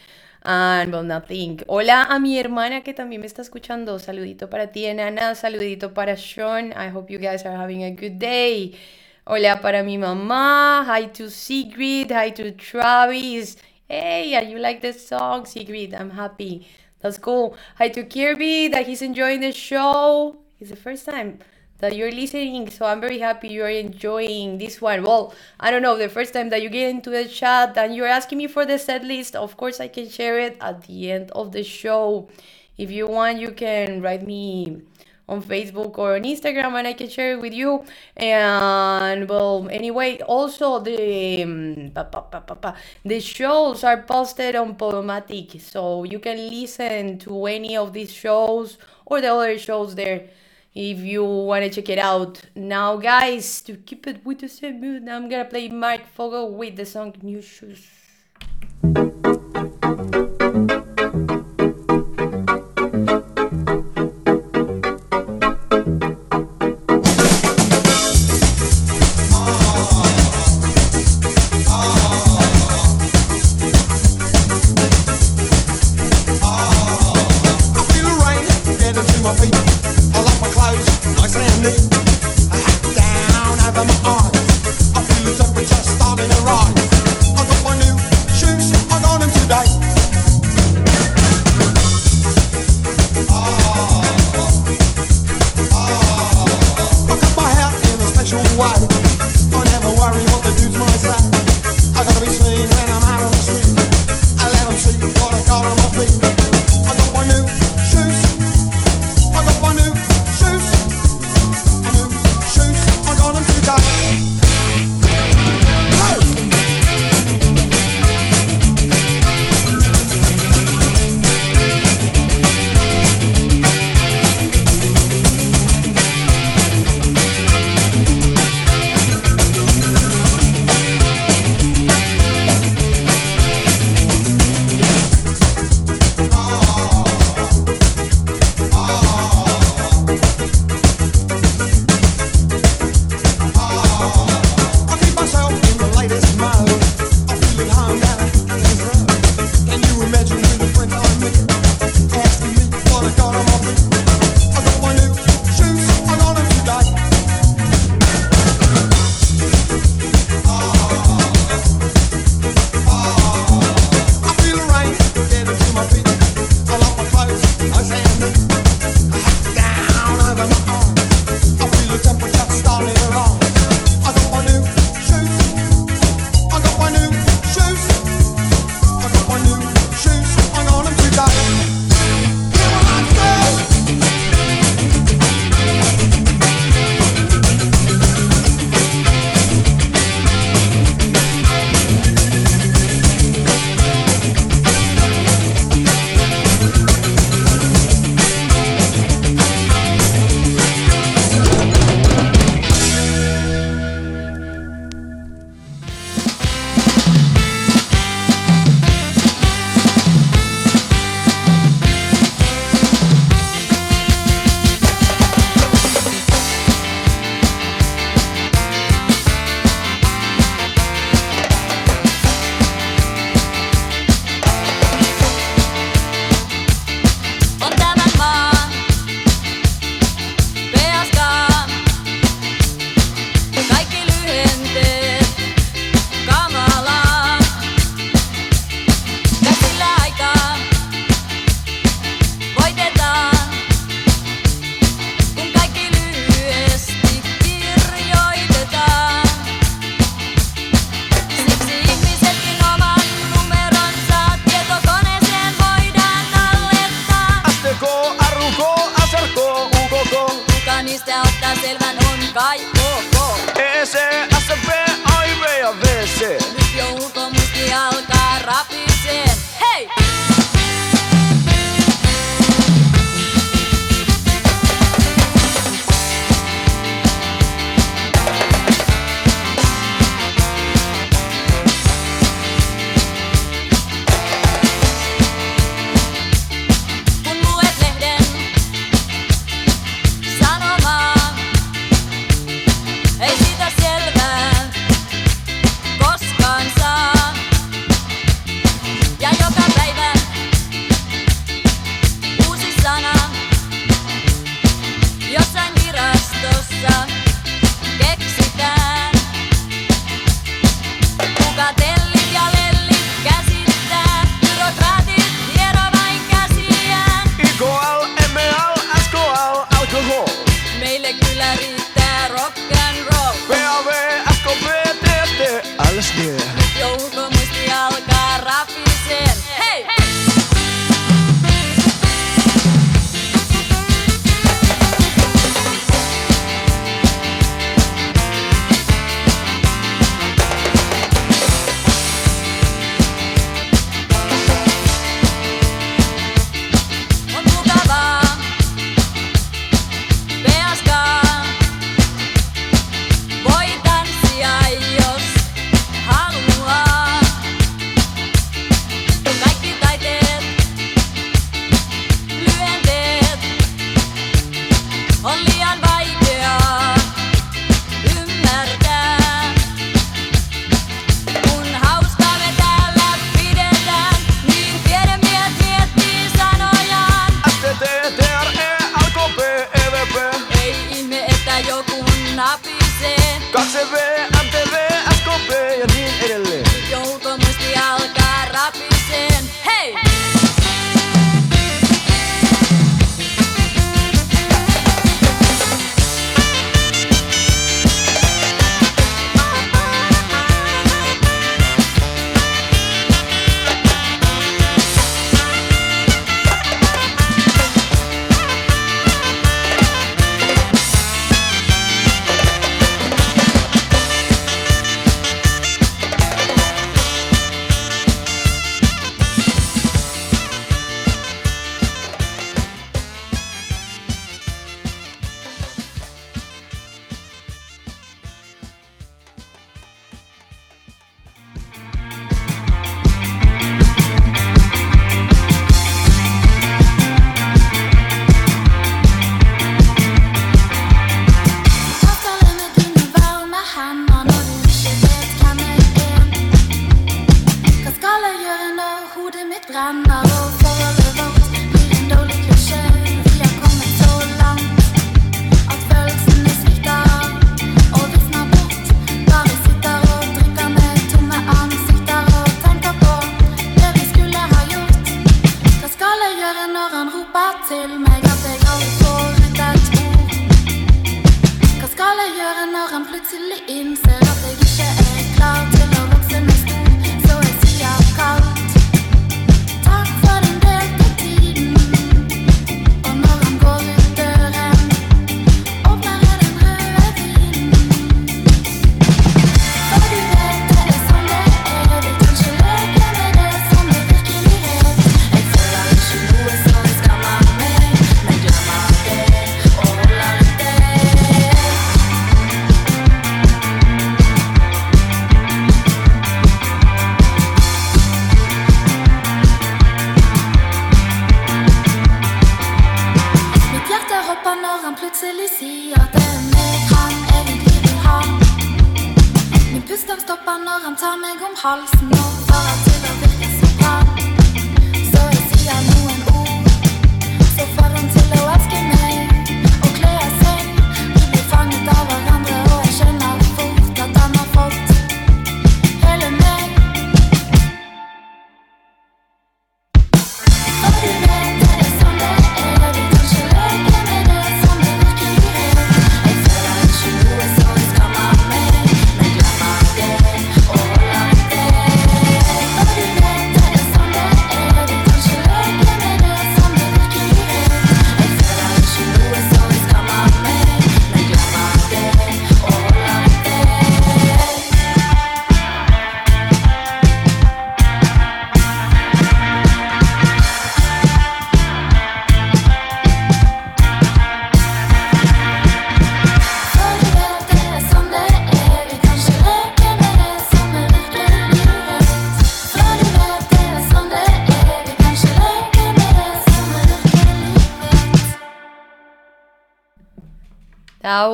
And 0.44 0.94
well, 0.94 1.04
nothing. 1.04 1.60
Hola 1.68 2.08
a 2.10 2.18
mi 2.18 2.40
hermana 2.40 2.80
que 2.82 2.94
también 2.94 3.20
me 3.20 3.28
está 3.28 3.42
escuchando. 3.42 4.00
Saludito 4.00 4.50
para 4.50 4.68
ti, 4.68 4.86
Enana. 4.86 5.36
Saludito 5.36 5.94
para 5.94 6.16
Sean. 6.16 6.72
I 6.78 6.88
hope 6.88 7.12
you 7.12 7.20
guys 7.20 7.44
are 7.44 7.58
having 7.58 7.84
a 7.84 7.92
good 7.92 8.20
day. 8.20 8.80
Hola 9.28 9.60
para 9.62 9.84
mi 9.84 9.98
mamá. 9.98 10.86
Hi 10.88 11.08
to 11.08 11.30
Sigrid. 11.30 12.10
Hi 12.14 12.32
to 12.32 12.54
Travis. 12.54 13.58
Hey, 13.92 14.50
you 14.50 14.58
like 14.58 14.80
the 14.80 14.94
song, 14.94 15.46
Sigrid? 15.46 15.94
I'm 15.94 16.12
happy. 16.12 16.66
That's 17.02 17.18
cool. 17.18 17.58
Hi 17.76 17.90
to 17.90 18.06
Kirby, 18.06 18.70
that 18.70 18.88
he's 18.88 19.02
enjoying 19.02 19.42
the 19.42 19.52
show. 19.52 20.38
It's 20.62 20.70
the 20.70 20.78
first 20.78 21.06
time 21.06 21.40
that 21.80 21.98
you're 21.98 22.10
listening, 22.10 22.70
so 22.70 22.86
I'm 22.86 23.02
very 23.02 23.20
happy 23.20 23.50
you're 23.50 23.68
enjoying 23.68 24.60
this 24.60 24.80
one. 24.80 25.04
Well, 25.04 25.34
I 25.60 25.72
don't 25.72 25.82
know, 25.82 25.98
the 25.98 26.08
first 26.08 26.32
time 26.32 26.48
that 26.52 26.62
you 26.62 26.70
get 26.70 26.90
into 26.90 27.10
the 27.10 27.28
chat 27.28 27.78
and 27.78 27.94
you're 27.94 28.08
asking 28.08 28.38
me 28.38 28.48
for 28.48 28.66
the 28.66 28.80
set 28.80 29.04
list, 29.04 29.36
of 29.36 29.58
course, 29.58 29.82
I 29.82 29.90
can 29.90 30.08
share 30.08 30.40
it 30.40 30.56
at 30.62 30.84
the 30.84 31.12
end 31.12 31.30
of 31.32 31.52
the 31.52 31.62
show. 31.62 32.30
If 32.78 32.92
you 32.92 33.08
want, 33.08 33.40
you 33.40 33.52
can 33.52 34.02
write 34.02 34.26
me 34.26 34.84
on 35.28 35.42
Facebook 35.42 35.98
or 35.98 36.16
on 36.16 36.24
Instagram 36.24 36.74
and 36.78 36.88
I 36.88 36.94
can 36.94 37.10
share 37.10 37.34
it 37.34 37.42
with 37.42 37.54
you. 37.54 37.84
And 38.18 39.30
well, 39.30 39.68
anyway, 39.72 40.20
also 40.20 40.80
the 40.80 41.44
um, 41.44 41.92
pa, 41.94 42.04
pa, 42.04 42.40
pa, 42.40 42.76
the 43.04 43.20
shows 43.20 43.84
are 43.84 44.02
posted 44.04 44.56
on 44.56 44.76
Podomatic, 44.76 45.62
so 45.62 46.04
you 46.04 46.20
can 46.20 46.38
listen 46.50 47.18
to 47.20 47.46
any 47.46 47.78
of 47.78 47.94
these 47.94 48.12
shows 48.12 48.78
or 49.06 49.22
the 49.22 49.34
other 49.34 49.58
shows 49.58 49.96
there 49.96 50.30
if 50.74 51.00
you 51.00 51.24
want 51.24 51.64
to 51.66 51.70
check 51.70 51.90
it 51.90 52.00
out. 52.00 52.42
Now, 52.56 52.98
guys, 52.98 53.62
to 53.64 53.76
keep 53.76 54.08
it 54.08 54.26
with 54.26 54.40
the 54.40 54.50
same 54.50 54.80
mood, 54.80 55.08
I'm 55.08 55.30
gonna 55.30 55.46
play 55.46 55.70
Mike 55.70 56.08
Fogel 56.08 56.56
with 56.56 56.76
the 56.76 56.86
song 56.86 57.14
New 57.22 57.42
Shoes. 57.42 57.88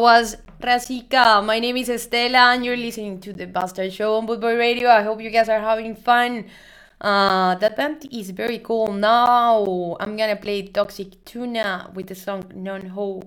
was 0.07 0.37
Razika. 0.61 1.43
My 1.43 1.59
name 1.59 1.75
is 1.75 1.89
Estela, 1.89 2.55
and 2.55 2.63
you're 2.63 2.77
listening 2.77 3.19
to 3.19 3.33
the 3.33 3.45
Buster 3.45 3.91
Show 3.91 4.15
on 4.15 4.25
Bootboy 4.25 4.57
Radio. 4.57 4.87
I 4.87 5.03
hope 5.03 5.19
you 5.19 5.29
guys 5.29 5.49
are 5.49 5.59
having 5.59 5.97
fun. 5.97 6.45
Uh, 7.01 7.55
that 7.55 7.75
band 7.75 8.07
is 8.09 8.29
very 8.29 8.59
cool. 8.59 8.93
Now 8.93 9.97
I'm 9.99 10.15
gonna 10.15 10.37
play 10.37 10.61
Toxic 10.61 11.25
Tuna 11.25 11.91
with 11.93 12.07
the 12.07 12.15
song 12.15 12.49
Non 12.55 12.85
Ho. 12.95 13.21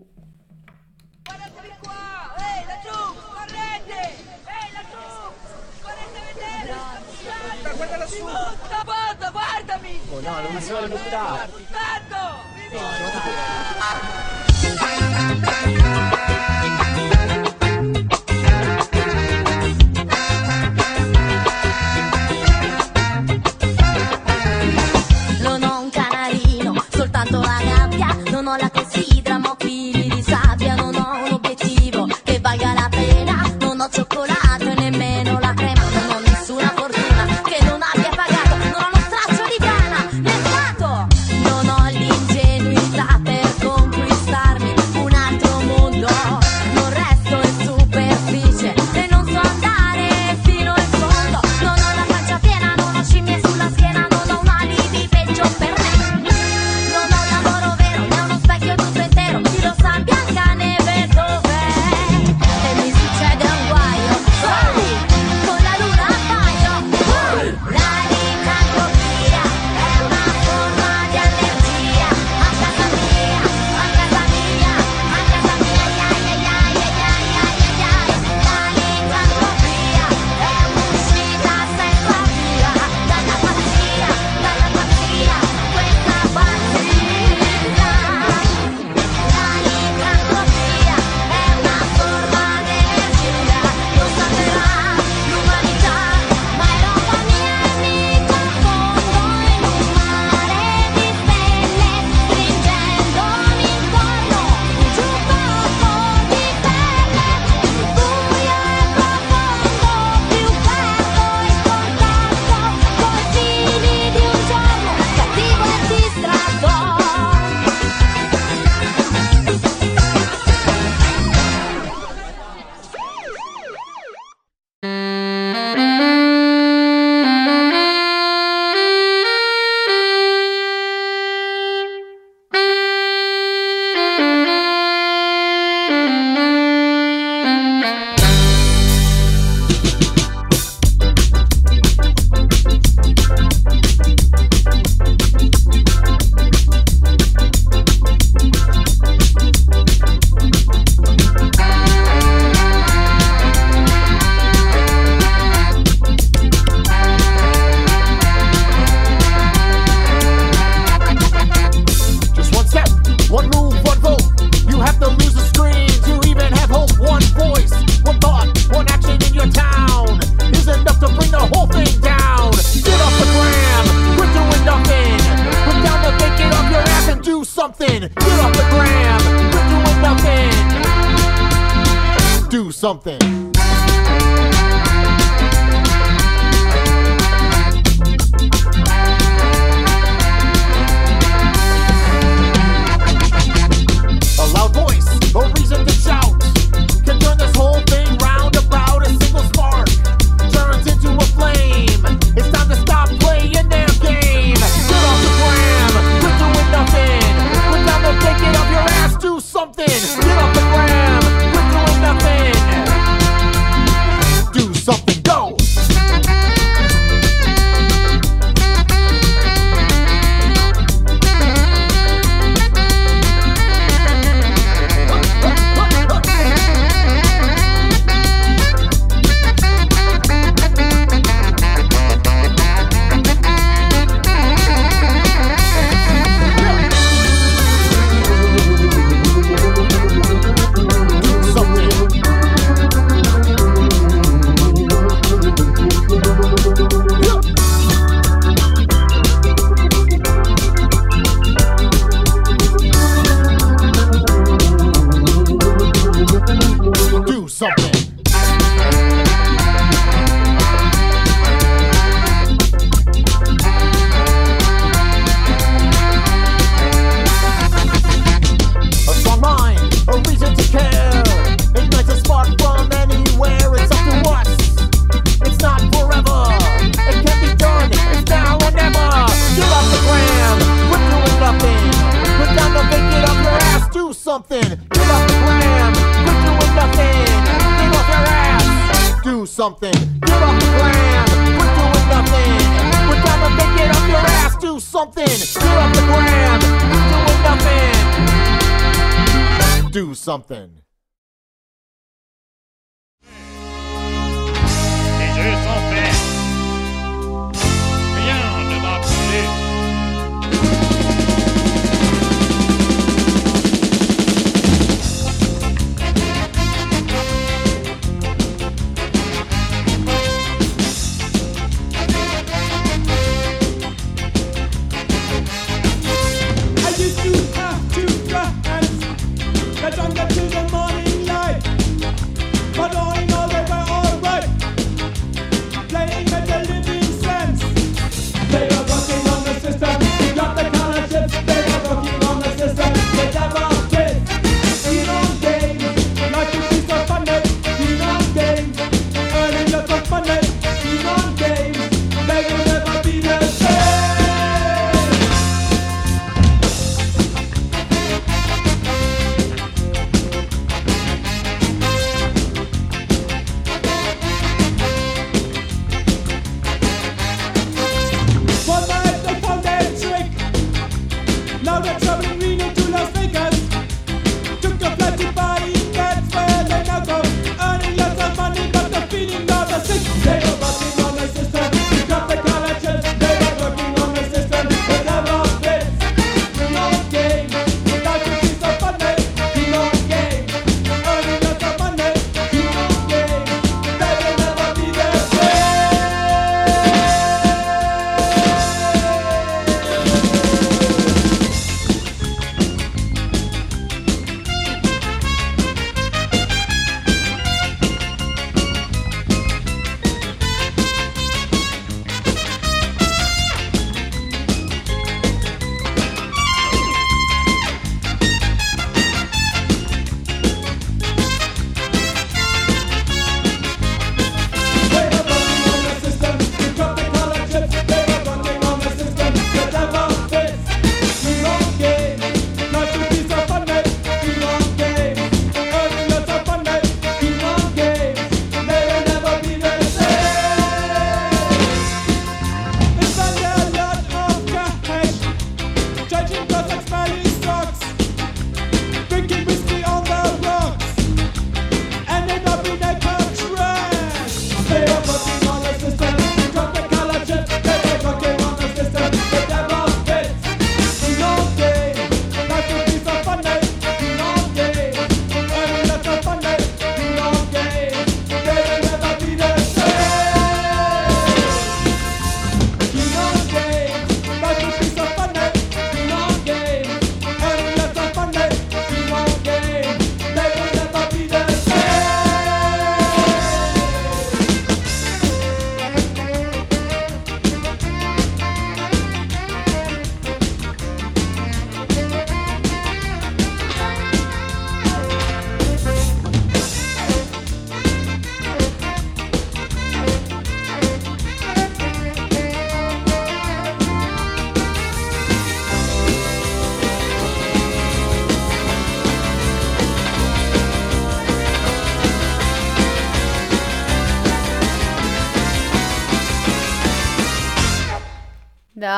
Oh 10.13 10.21
no! 16.27 16.40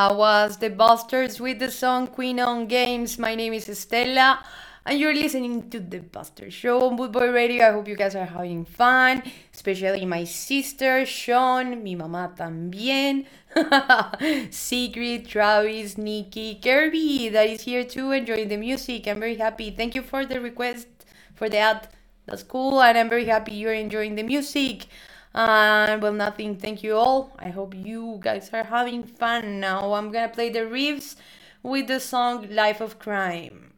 Uh, 0.03 0.13
was 0.15 0.57
The 0.57 0.69
Busters 0.69 1.39
with 1.39 1.61
the 1.61 1.71
song 1.71 2.09
Queen 2.09 2.41
on 2.41 2.67
Games. 2.67 3.21
My 3.21 3.37
name 3.37 3.53
is 3.53 3.69
Estela, 3.69 4.39
and 4.85 4.99
you're 4.99 5.15
listening 5.15 5.71
to 5.71 5.79
The 5.79 6.01
Buster 6.01 6.51
Show 6.51 6.89
on 6.89 6.97
Boot 6.97 7.13
Boy 7.13 7.31
Radio. 7.31 7.69
I 7.69 7.71
hope 7.71 7.87
you 7.87 7.95
guys 7.95 8.17
are 8.17 8.25
having 8.25 8.65
fun, 8.65 9.23
especially 9.55 10.05
my 10.05 10.25
sister, 10.25 11.07
Sean, 11.07 11.85
mi 11.85 11.95
mamá 11.95 12.35
también, 12.35 13.27
Sigrid, 14.53 15.29
Travis, 15.29 15.97
Nikki, 15.97 16.59
Kirby, 16.61 17.29
that 17.29 17.47
is 17.47 17.61
here 17.61 17.85
too, 17.85 18.11
enjoying 18.11 18.49
the 18.49 18.57
music. 18.57 19.07
I'm 19.07 19.21
very 19.21 19.37
happy. 19.37 19.71
Thank 19.71 19.95
you 19.95 20.03
for 20.03 20.27
the 20.27 20.41
request, 20.41 20.89
for 21.37 21.49
the 21.49 21.59
ad. 21.59 21.87
That's 22.27 22.43
cool, 22.43 22.83
and 22.83 22.99
I'm 22.99 23.09
very 23.09 23.27
happy 23.27 23.55
you're 23.55 23.73
enjoying 23.73 24.17
the 24.17 24.25
music. 24.25 24.87
Uh, 25.35 25.99
well, 26.01 26.13
nothing. 26.13 26.57
Thank 26.57 26.83
you 26.83 26.97
all. 26.97 27.33
I 27.39 27.49
hope 27.49 27.75
you 27.75 28.19
guys 28.21 28.51
are 28.53 28.65
having 28.65 29.05
fun 29.05 29.61
now. 29.61 29.95
I'm 29.95 30.13
gonna 30.13 30.29
play 30.29 30.51
the 30.51 30.61
riffs 30.61 31.17
with 31.63 31.89
the 31.89 32.01
song 32.01 32.49
Life 32.51 32.81
of 32.81 32.99
Crime. 32.99 33.73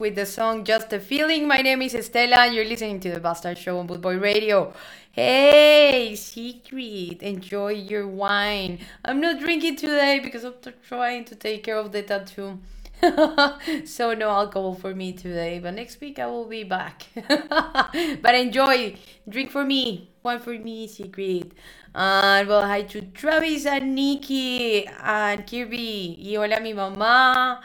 With 0.00 0.14
the 0.14 0.24
song 0.24 0.64
Just 0.64 0.94
a 0.94 0.98
Feeling. 0.98 1.46
My 1.46 1.58
name 1.58 1.82
is 1.82 1.92
Estela 1.92 2.38
and 2.46 2.54
you're 2.54 2.64
listening 2.64 3.00
to 3.00 3.10
the 3.10 3.20
Buster 3.20 3.54
Show 3.54 3.78
on 3.80 3.86
Bootboy 3.86 4.18
Radio. 4.18 4.72
Hey, 5.12 6.16
Sigrid, 6.16 7.22
enjoy 7.22 7.72
your 7.72 8.08
wine. 8.08 8.78
I'm 9.04 9.20
not 9.20 9.40
drinking 9.40 9.76
today 9.76 10.18
because 10.18 10.42
I'm 10.42 10.54
trying 10.88 11.26
to 11.26 11.34
take 11.34 11.64
care 11.64 11.76
of 11.76 11.92
the 11.92 12.00
tattoo. 12.00 12.60
so 13.84 14.14
no 14.14 14.30
alcohol 14.30 14.74
for 14.74 14.94
me 14.94 15.12
today, 15.12 15.58
but 15.58 15.74
next 15.74 16.00
week 16.00 16.18
I 16.18 16.24
will 16.28 16.46
be 16.46 16.64
back. 16.64 17.06
but 18.22 18.34
enjoy, 18.34 18.96
drink 19.28 19.50
for 19.50 19.66
me, 19.66 20.08
one 20.22 20.38
for 20.38 20.56
me, 20.56 20.86
Sigrid. 20.88 21.54
And 21.94 22.48
well, 22.48 22.62
hi 22.62 22.84
to 22.84 23.02
Travis 23.02 23.66
and 23.66 23.94
Nikki 23.94 24.86
and 24.86 25.46
Kirby. 25.46 26.16
Y 26.18 26.36
hola 26.36 26.58
mi 26.60 26.72
mamá, 26.72 27.60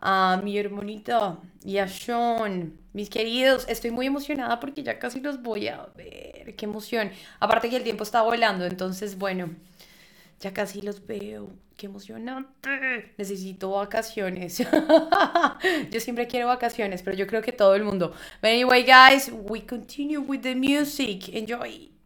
a 0.00 0.40
mi 0.42 0.58
hermanita 0.58 1.38
y 1.64 1.78
a 1.78 1.88
Sean. 1.88 2.78
Mis 2.92 3.10
queridos, 3.10 3.66
estoy 3.68 3.90
muy 3.90 4.06
emocionada 4.06 4.60
porque 4.60 4.82
ya 4.82 4.98
casi 4.98 5.20
los 5.20 5.42
voy 5.42 5.68
a 5.68 5.86
ver. 5.96 6.54
Qué 6.56 6.64
emoción. 6.64 7.10
Aparte 7.40 7.70
que 7.70 7.76
el 7.76 7.84
tiempo 7.84 8.02
está 8.02 8.22
volando, 8.22 8.64
entonces 8.64 9.18
bueno, 9.18 9.50
ya 10.40 10.52
casi 10.52 10.82
los 10.82 11.06
veo. 11.06 11.50
Qué 11.76 11.86
emocionante. 11.86 13.14
Necesito 13.18 13.70
vacaciones. 13.70 14.58
yo 15.90 16.00
siempre 16.00 16.26
quiero 16.26 16.48
vacaciones, 16.48 17.02
pero 17.02 17.16
yo 17.16 17.26
creo 17.28 17.40
que 17.40 17.52
todo 17.52 17.76
el 17.76 17.84
mundo. 17.84 18.12
But 18.40 18.50
anyway, 18.50 18.84
guys, 18.84 19.30
we 19.32 19.64
continue 19.64 20.18
with 20.18 20.40
the 20.40 20.56
music. 20.56 21.28
Enjoy.「 21.28 21.97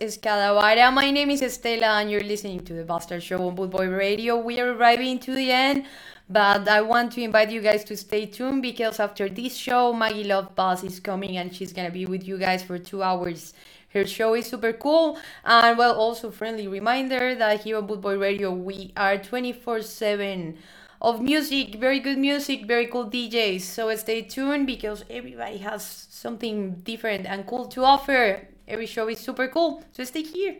Escadavara. 0.00 0.92
My 0.92 1.10
name 1.10 1.30
is 1.30 1.42
Estela, 1.42 2.00
and 2.00 2.10
you're 2.10 2.22
listening 2.22 2.64
to 2.64 2.72
the 2.72 2.84
Buster 2.84 3.20
Show 3.20 3.46
on 3.48 3.54
Boot 3.54 3.70
Boy 3.70 3.88
Radio. 3.88 4.36
We 4.36 4.60
are 4.60 4.72
arriving 4.72 5.18
to 5.20 5.34
the 5.34 5.50
end, 5.50 5.86
but 6.28 6.68
I 6.68 6.80
want 6.82 7.12
to 7.12 7.22
invite 7.22 7.50
you 7.50 7.60
guys 7.60 7.84
to 7.84 7.96
stay 7.96 8.26
tuned 8.26 8.62
because 8.62 9.00
after 9.00 9.28
this 9.28 9.56
show, 9.56 9.92
Maggie 9.92 10.24
Love 10.24 10.54
Boss 10.54 10.84
is 10.84 11.00
coming 11.00 11.36
and 11.36 11.54
she's 11.54 11.72
gonna 11.72 11.90
be 11.90 12.06
with 12.06 12.26
you 12.26 12.38
guys 12.38 12.62
for 12.62 12.78
two 12.78 13.02
hours. 13.02 13.54
Her 13.92 14.04
show 14.04 14.34
is 14.34 14.46
super 14.46 14.72
cool, 14.72 15.18
and 15.44 15.76
well, 15.76 15.94
also 15.94 16.30
friendly 16.30 16.68
reminder 16.68 17.34
that 17.34 17.62
here 17.62 17.78
on 17.78 17.86
Boot 17.86 18.00
Boy 18.00 18.18
Radio 18.18 18.52
we 18.52 18.92
are 18.96 19.18
24 19.18 19.82
7 19.82 20.58
of 21.00 21.20
music, 21.22 21.76
very 21.76 22.00
good 22.00 22.18
music, 22.18 22.66
very 22.66 22.86
cool 22.86 23.10
DJs. 23.10 23.62
So 23.62 23.94
stay 23.96 24.22
tuned 24.22 24.66
because 24.66 25.04
everybody 25.08 25.58
has 25.58 25.84
something 25.84 26.74
different 26.84 27.26
and 27.26 27.46
cool 27.46 27.66
to 27.68 27.84
offer. 27.84 28.48
Every 28.68 28.86
show 28.86 29.08
is 29.08 29.18
super 29.18 29.48
cool, 29.48 29.82
so 29.92 30.04
stay 30.04 30.22
here. 30.22 30.56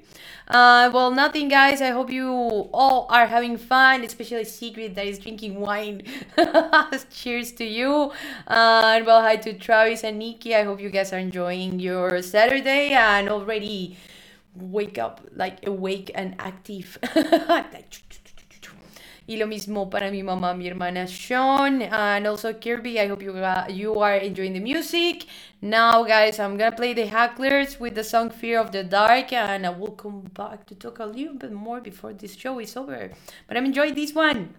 Uh, 0.48 0.90
well, 0.93 1.10
nothing, 1.10 1.48
guys. 1.48 1.82
I 1.82 1.90
hope 1.90 2.10
you 2.10 2.28
all 2.72 3.06
are 3.10 3.26
having 3.26 3.59
fun, 3.59 4.02
especially 4.02 4.44
Sigrid 4.44 4.94
that 4.94 5.06
is 5.06 5.18
drinking 5.18 5.60
wine. 5.60 6.02
Cheers 7.10 7.52
to 7.52 7.64
you. 7.64 8.12
Uh, 8.47 8.97
and 8.97 9.06
well, 9.06 9.20
hi 9.20 9.36
to 9.36 9.52
Travis 9.52 10.05
and 10.05 10.18
Nikki. 10.18 10.55
I 10.55 10.64
hope 10.64 10.80
you 10.80 10.89
guys 10.89 11.12
are 11.12 11.18
enjoying 11.18 11.80
your 11.80 12.22
Saturday 12.22 12.90
and 12.90 13.28
already 13.28 13.98
wake 14.55 14.98
up 14.98 15.20
like 15.36 15.66
awake 15.66 16.10
and 16.14 16.35
active. 16.39 16.98
Y 19.28 19.36
lo 19.36 19.46
mismo 19.46 19.90
para 19.90 20.10
mi 20.10 20.22
mamá, 20.22 20.55
mi 20.55 20.66
hermana 20.66 21.06
Sean, 21.06 21.82
and 21.82 22.26
also 22.26 22.55
Kirby. 22.55 22.98
I 22.98 23.09
hope 23.09 23.22
you 23.22 23.32
uh, 23.32 23.66
you 23.68 24.00
are 24.00 24.16
enjoying 24.16 24.55
the 24.55 24.60
music. 24.60 25.26
Now, 25.60 26.02
guys, 26.02 26.38
I'm 26.38 26.56
gonna 26.56 26.74
play 26.74 26.94
the 26.94 27.05
Hacklers 27.05 27.78
with 27.78 27.94
the 27.94 28.02
song 28.02 28.30
"Fear 28.30 28.59
of 28.59 28.72
the 28.72 28.84
Dark," 28.84 29.34
and 29.34 29.66
I 29.66 29.68
will 29.68 29.92
come 29.92 30.22
back 30.32 30.64
to 30.68 30.74
talk 30.74 30.98
a 31.00 31.05
little 31.05 31.34
bit 31.34 31.52
more 31.52 31.82
before 31.82 32.14
this 32.14 32.36
show 32.36 32.59
is 32.59 32.74
over. 32.74 33.10
But 33.46 33.59
I'm 33.59 33.66
enjoying 33.66 33.92
this 33.92 34.14
one. 34.14 34.55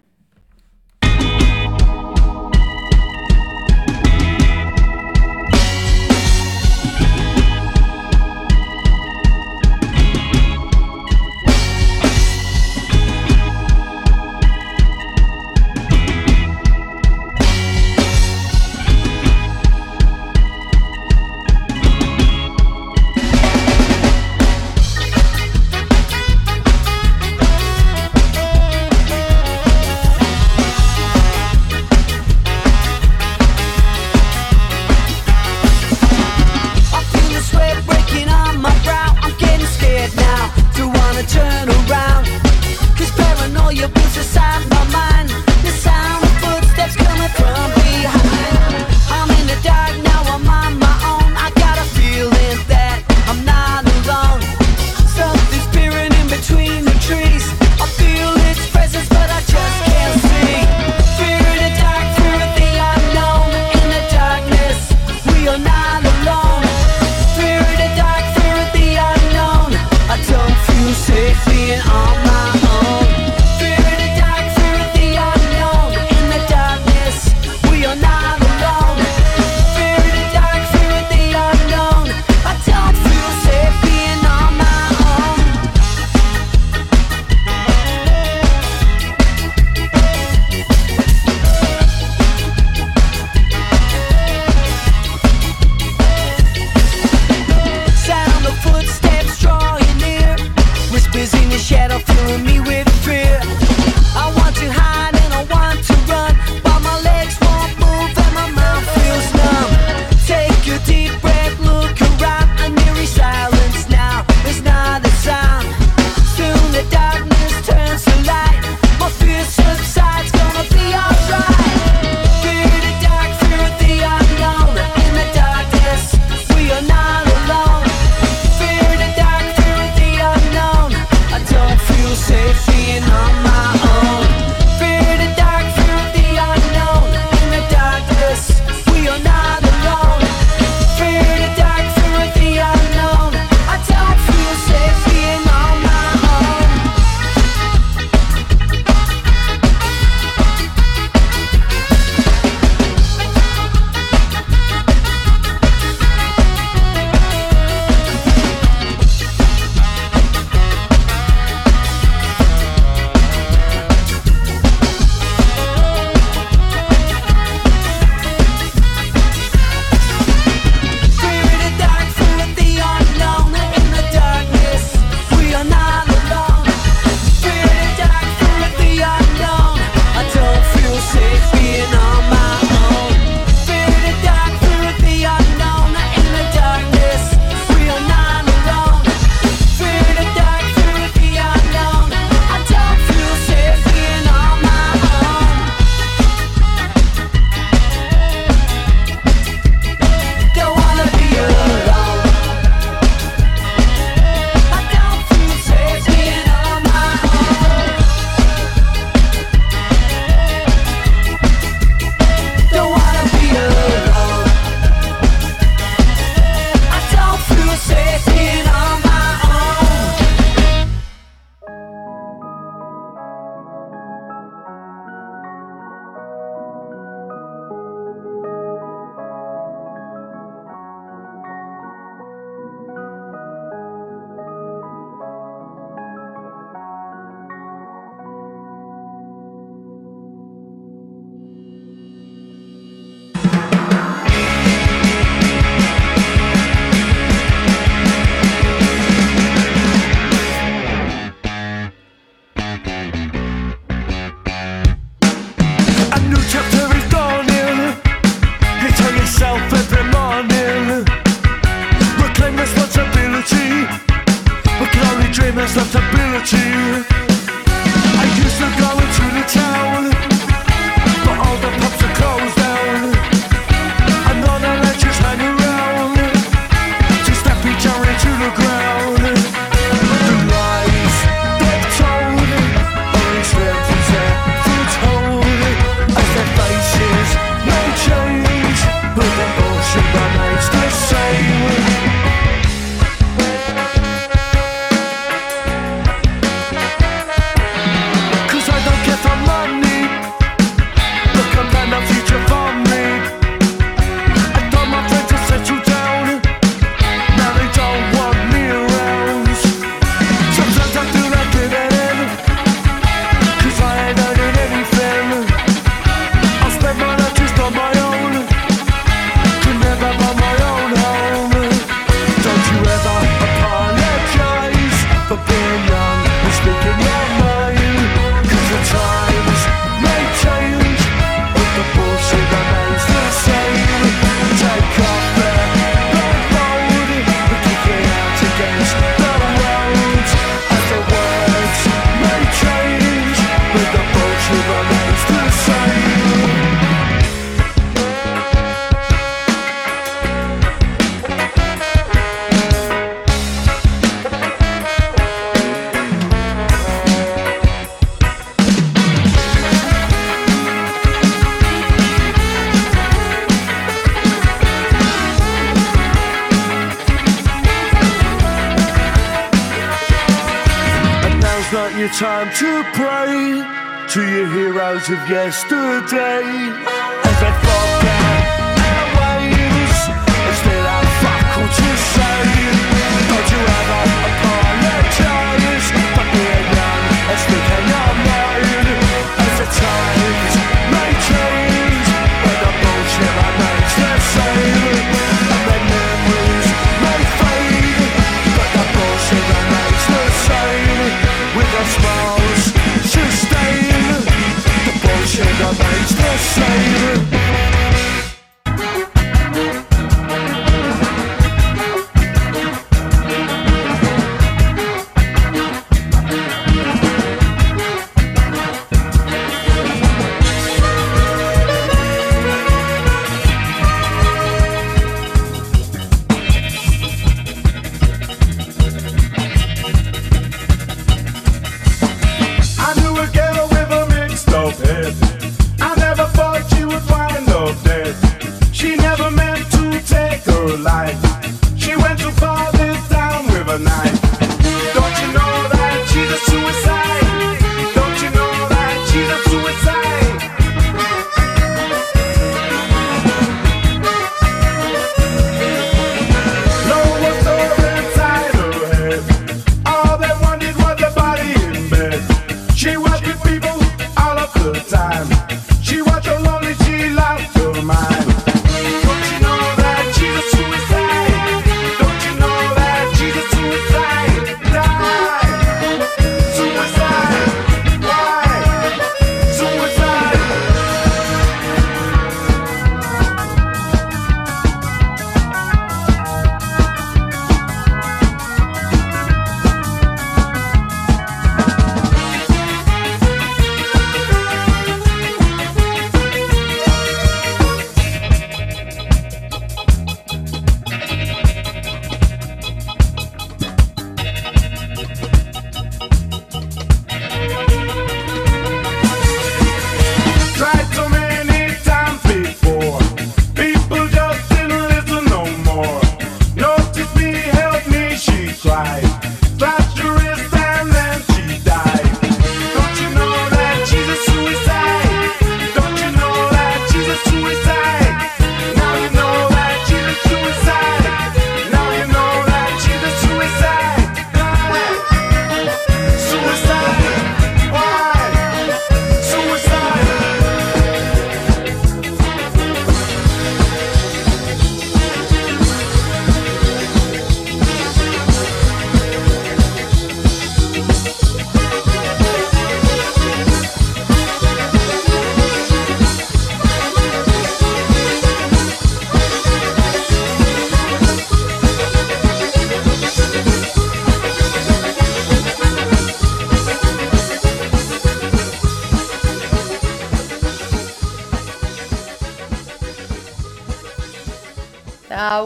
Heroes 375.10 375.22
of 375.22 375.30
yesterday. 375.30 375.89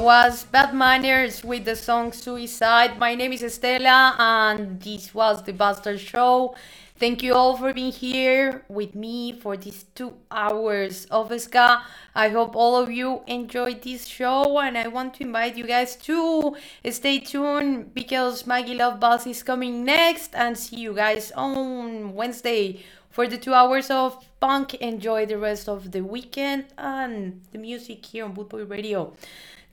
Was 0.05 0.45
Bad 0.45 0.75
Manners 0.75 1.43
with 1.43 1.65
the 1.65 1.75
song 1.75 2.13
Suicide. 2.13 2.99
My 2.99 3.15
name 3.15 3.33
is 3.33 3.41
Estela, 3.41 4.15
and 4.19 4.79
this 4.79 5.15
was 5.15 5.43
the 5.45 5.55
Buster 5.55 5.97
Show. 5.97 6.55
Thank 6.99 7.23
you 7.23 7.33
all 7.33 7.57
for 7.57 7.73
being 7.73 7.91
here 7.91 8.67
with 8.69 8.95
me 8.95 9.33
for 9.33 9.57
these 9.57 9.87
two 9.95 10.13
hours 10.31 11.07
of 11.07 11.33
ska. 11.41 11.83
I 12.15 12.29
hope 12.29 12.55
all 12.55 12.77
of 12.77 12.91
you 12.91 13.23
enjoyed 13.27 13.81
this 13.81 14.07
show, 14.07 14.59
and 14.59 14.77
I 14.77 14.89
want 14.89 15.15
to 15.15 15.23
invite 15.23 15.57
you 15.57 15.67
guys 15.67 15.97
to 15.97 16.55
stay 16.91 17.19
tuned 17.21 17.95
because 17.95 18.47
Maggie 18.47 18.75
Love 18.75 19.01
Buzz 19.01 19.27
is 19.27 19.43
coming 19.43 19.87
next, 19.87 20.35
and 20.35 20.59
see 20.59 20.77
you 20.77 20.93
guys 20.93 21.33
on 21.35 22.13
Wednesday 22.13 22.85
for 23.09 23.27
the 23.27 23.39
two 23.39 23.55
hours 23.55 23.89
of 23.89 24.23
punk. 24.39 24.75
Enjoy 24.75 25.25
the 25.25 25.39
rest 25.39 25.67
of 25.67 25.93
the 25.93 26.03
weekend 26.03 26.67
and 26.77 27.41
the 27.53 27.59
music 27.59 28.05
here 28.05 28.27
on 28.27 28.37
Bootboy 28.37 28.69
Radio. 28.69 29.15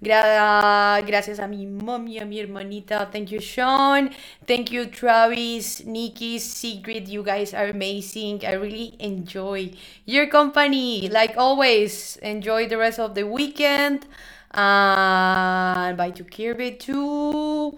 Gra- 0.03 1.01
gracias 1.05 1.39
a 1.39 1.47
mi 1.47 1.65
mommy, 1.67 2.17
a 2.17 2.25
mi 2.25 2.39
hermanita. 2.39 3.07
Thank 3.11 3.31
you, 3.31 3.39
Sean. 3.39 4.09
Thank 4.47 4.71
you, 4.71 4.87
Travis, 4.87 5.85
Nikki, 5.85 6.39
Sigrid. 6.39 7.07
You 7.07 7.21
guys 7.23 7.53
are 7.53 7.67
amazing. 7.69 8.41
I 8.45 8.53
really 8.53 8.95
enjoy 8.99 9.71
your 10.05 10.25
company. 10.27 11.07
Like 11.09 11.37
always, 11.37 12.17
enjoy 12.23 12.67
the 12.67 12.77
rest 12.77 12.99
of 12.99 13.13
the 13.13 13.27
weekend. 13.27 14.07
And 14.53 15.95
bye 15.97 16.11
to 16.11 16.23
Kirby 16.23 16.71
too. 16.81 17.77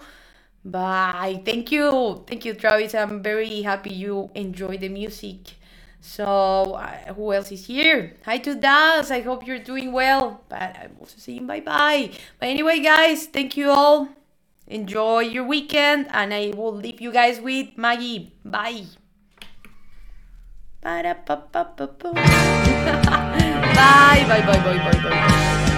Bye. 0.63 1.41
Thank 1.45 1.71
you. 1.71 2.23
Thank 2.25 2.45
you, 2.45 2.53
Travis. 2.53 2.95
I'm 2.95 3.21
very 3.21 3.61
happy 3.63 3.91
you 3.93 4.29
enjoy 4.33 4.77
the 4.77 4.87
music. 4.89 5.59
So, 6.03 6.75
uh, 6.75 7.15
who 7.15 7.31
else 7.31 7.49
is 7.55 7.65
here? 7.65 8.19
Hi 8.27 8.37
to 8.43 8.55
Das. 8.55 9.09
I 9.09 9.21
hope 9.21 9.47
you're 9.47 9.63
doing 9.63 9.95
well. 9.95 10.43
But 10.49 10.75
I'm 10.75 10.99
also 10.99 11.15
saying 11.17 11.47
bye 11.47 11.63
bye. 11.63 12.11
But 12.39 12.49
anyway, 12.49 12.83
guys, 12.83 13.27
thank 13.31 13.55
you 13.55 13.71
all. 13.71 14.09
Enjoy 14.67 15.21
your 15.21 15.47
weekend. 15.47 16.07
And 16.11 16.33
I 16.33 16.51
will 16.51 16.75
leave 16.75 16.99
you 16.99 17.13
guys 17.15 17.39
with 17.39 17.79
Maggie. 17.79 18.35
Bye. 18.43 18.91
Ba-da-ba-ba-ba-boom. 20.83 22.13
bye, 22.19 24.25
bye, 24.27 24.43
bye, 24.43 24.59
bye, 24.59 24.99
bye. 24.99 25.69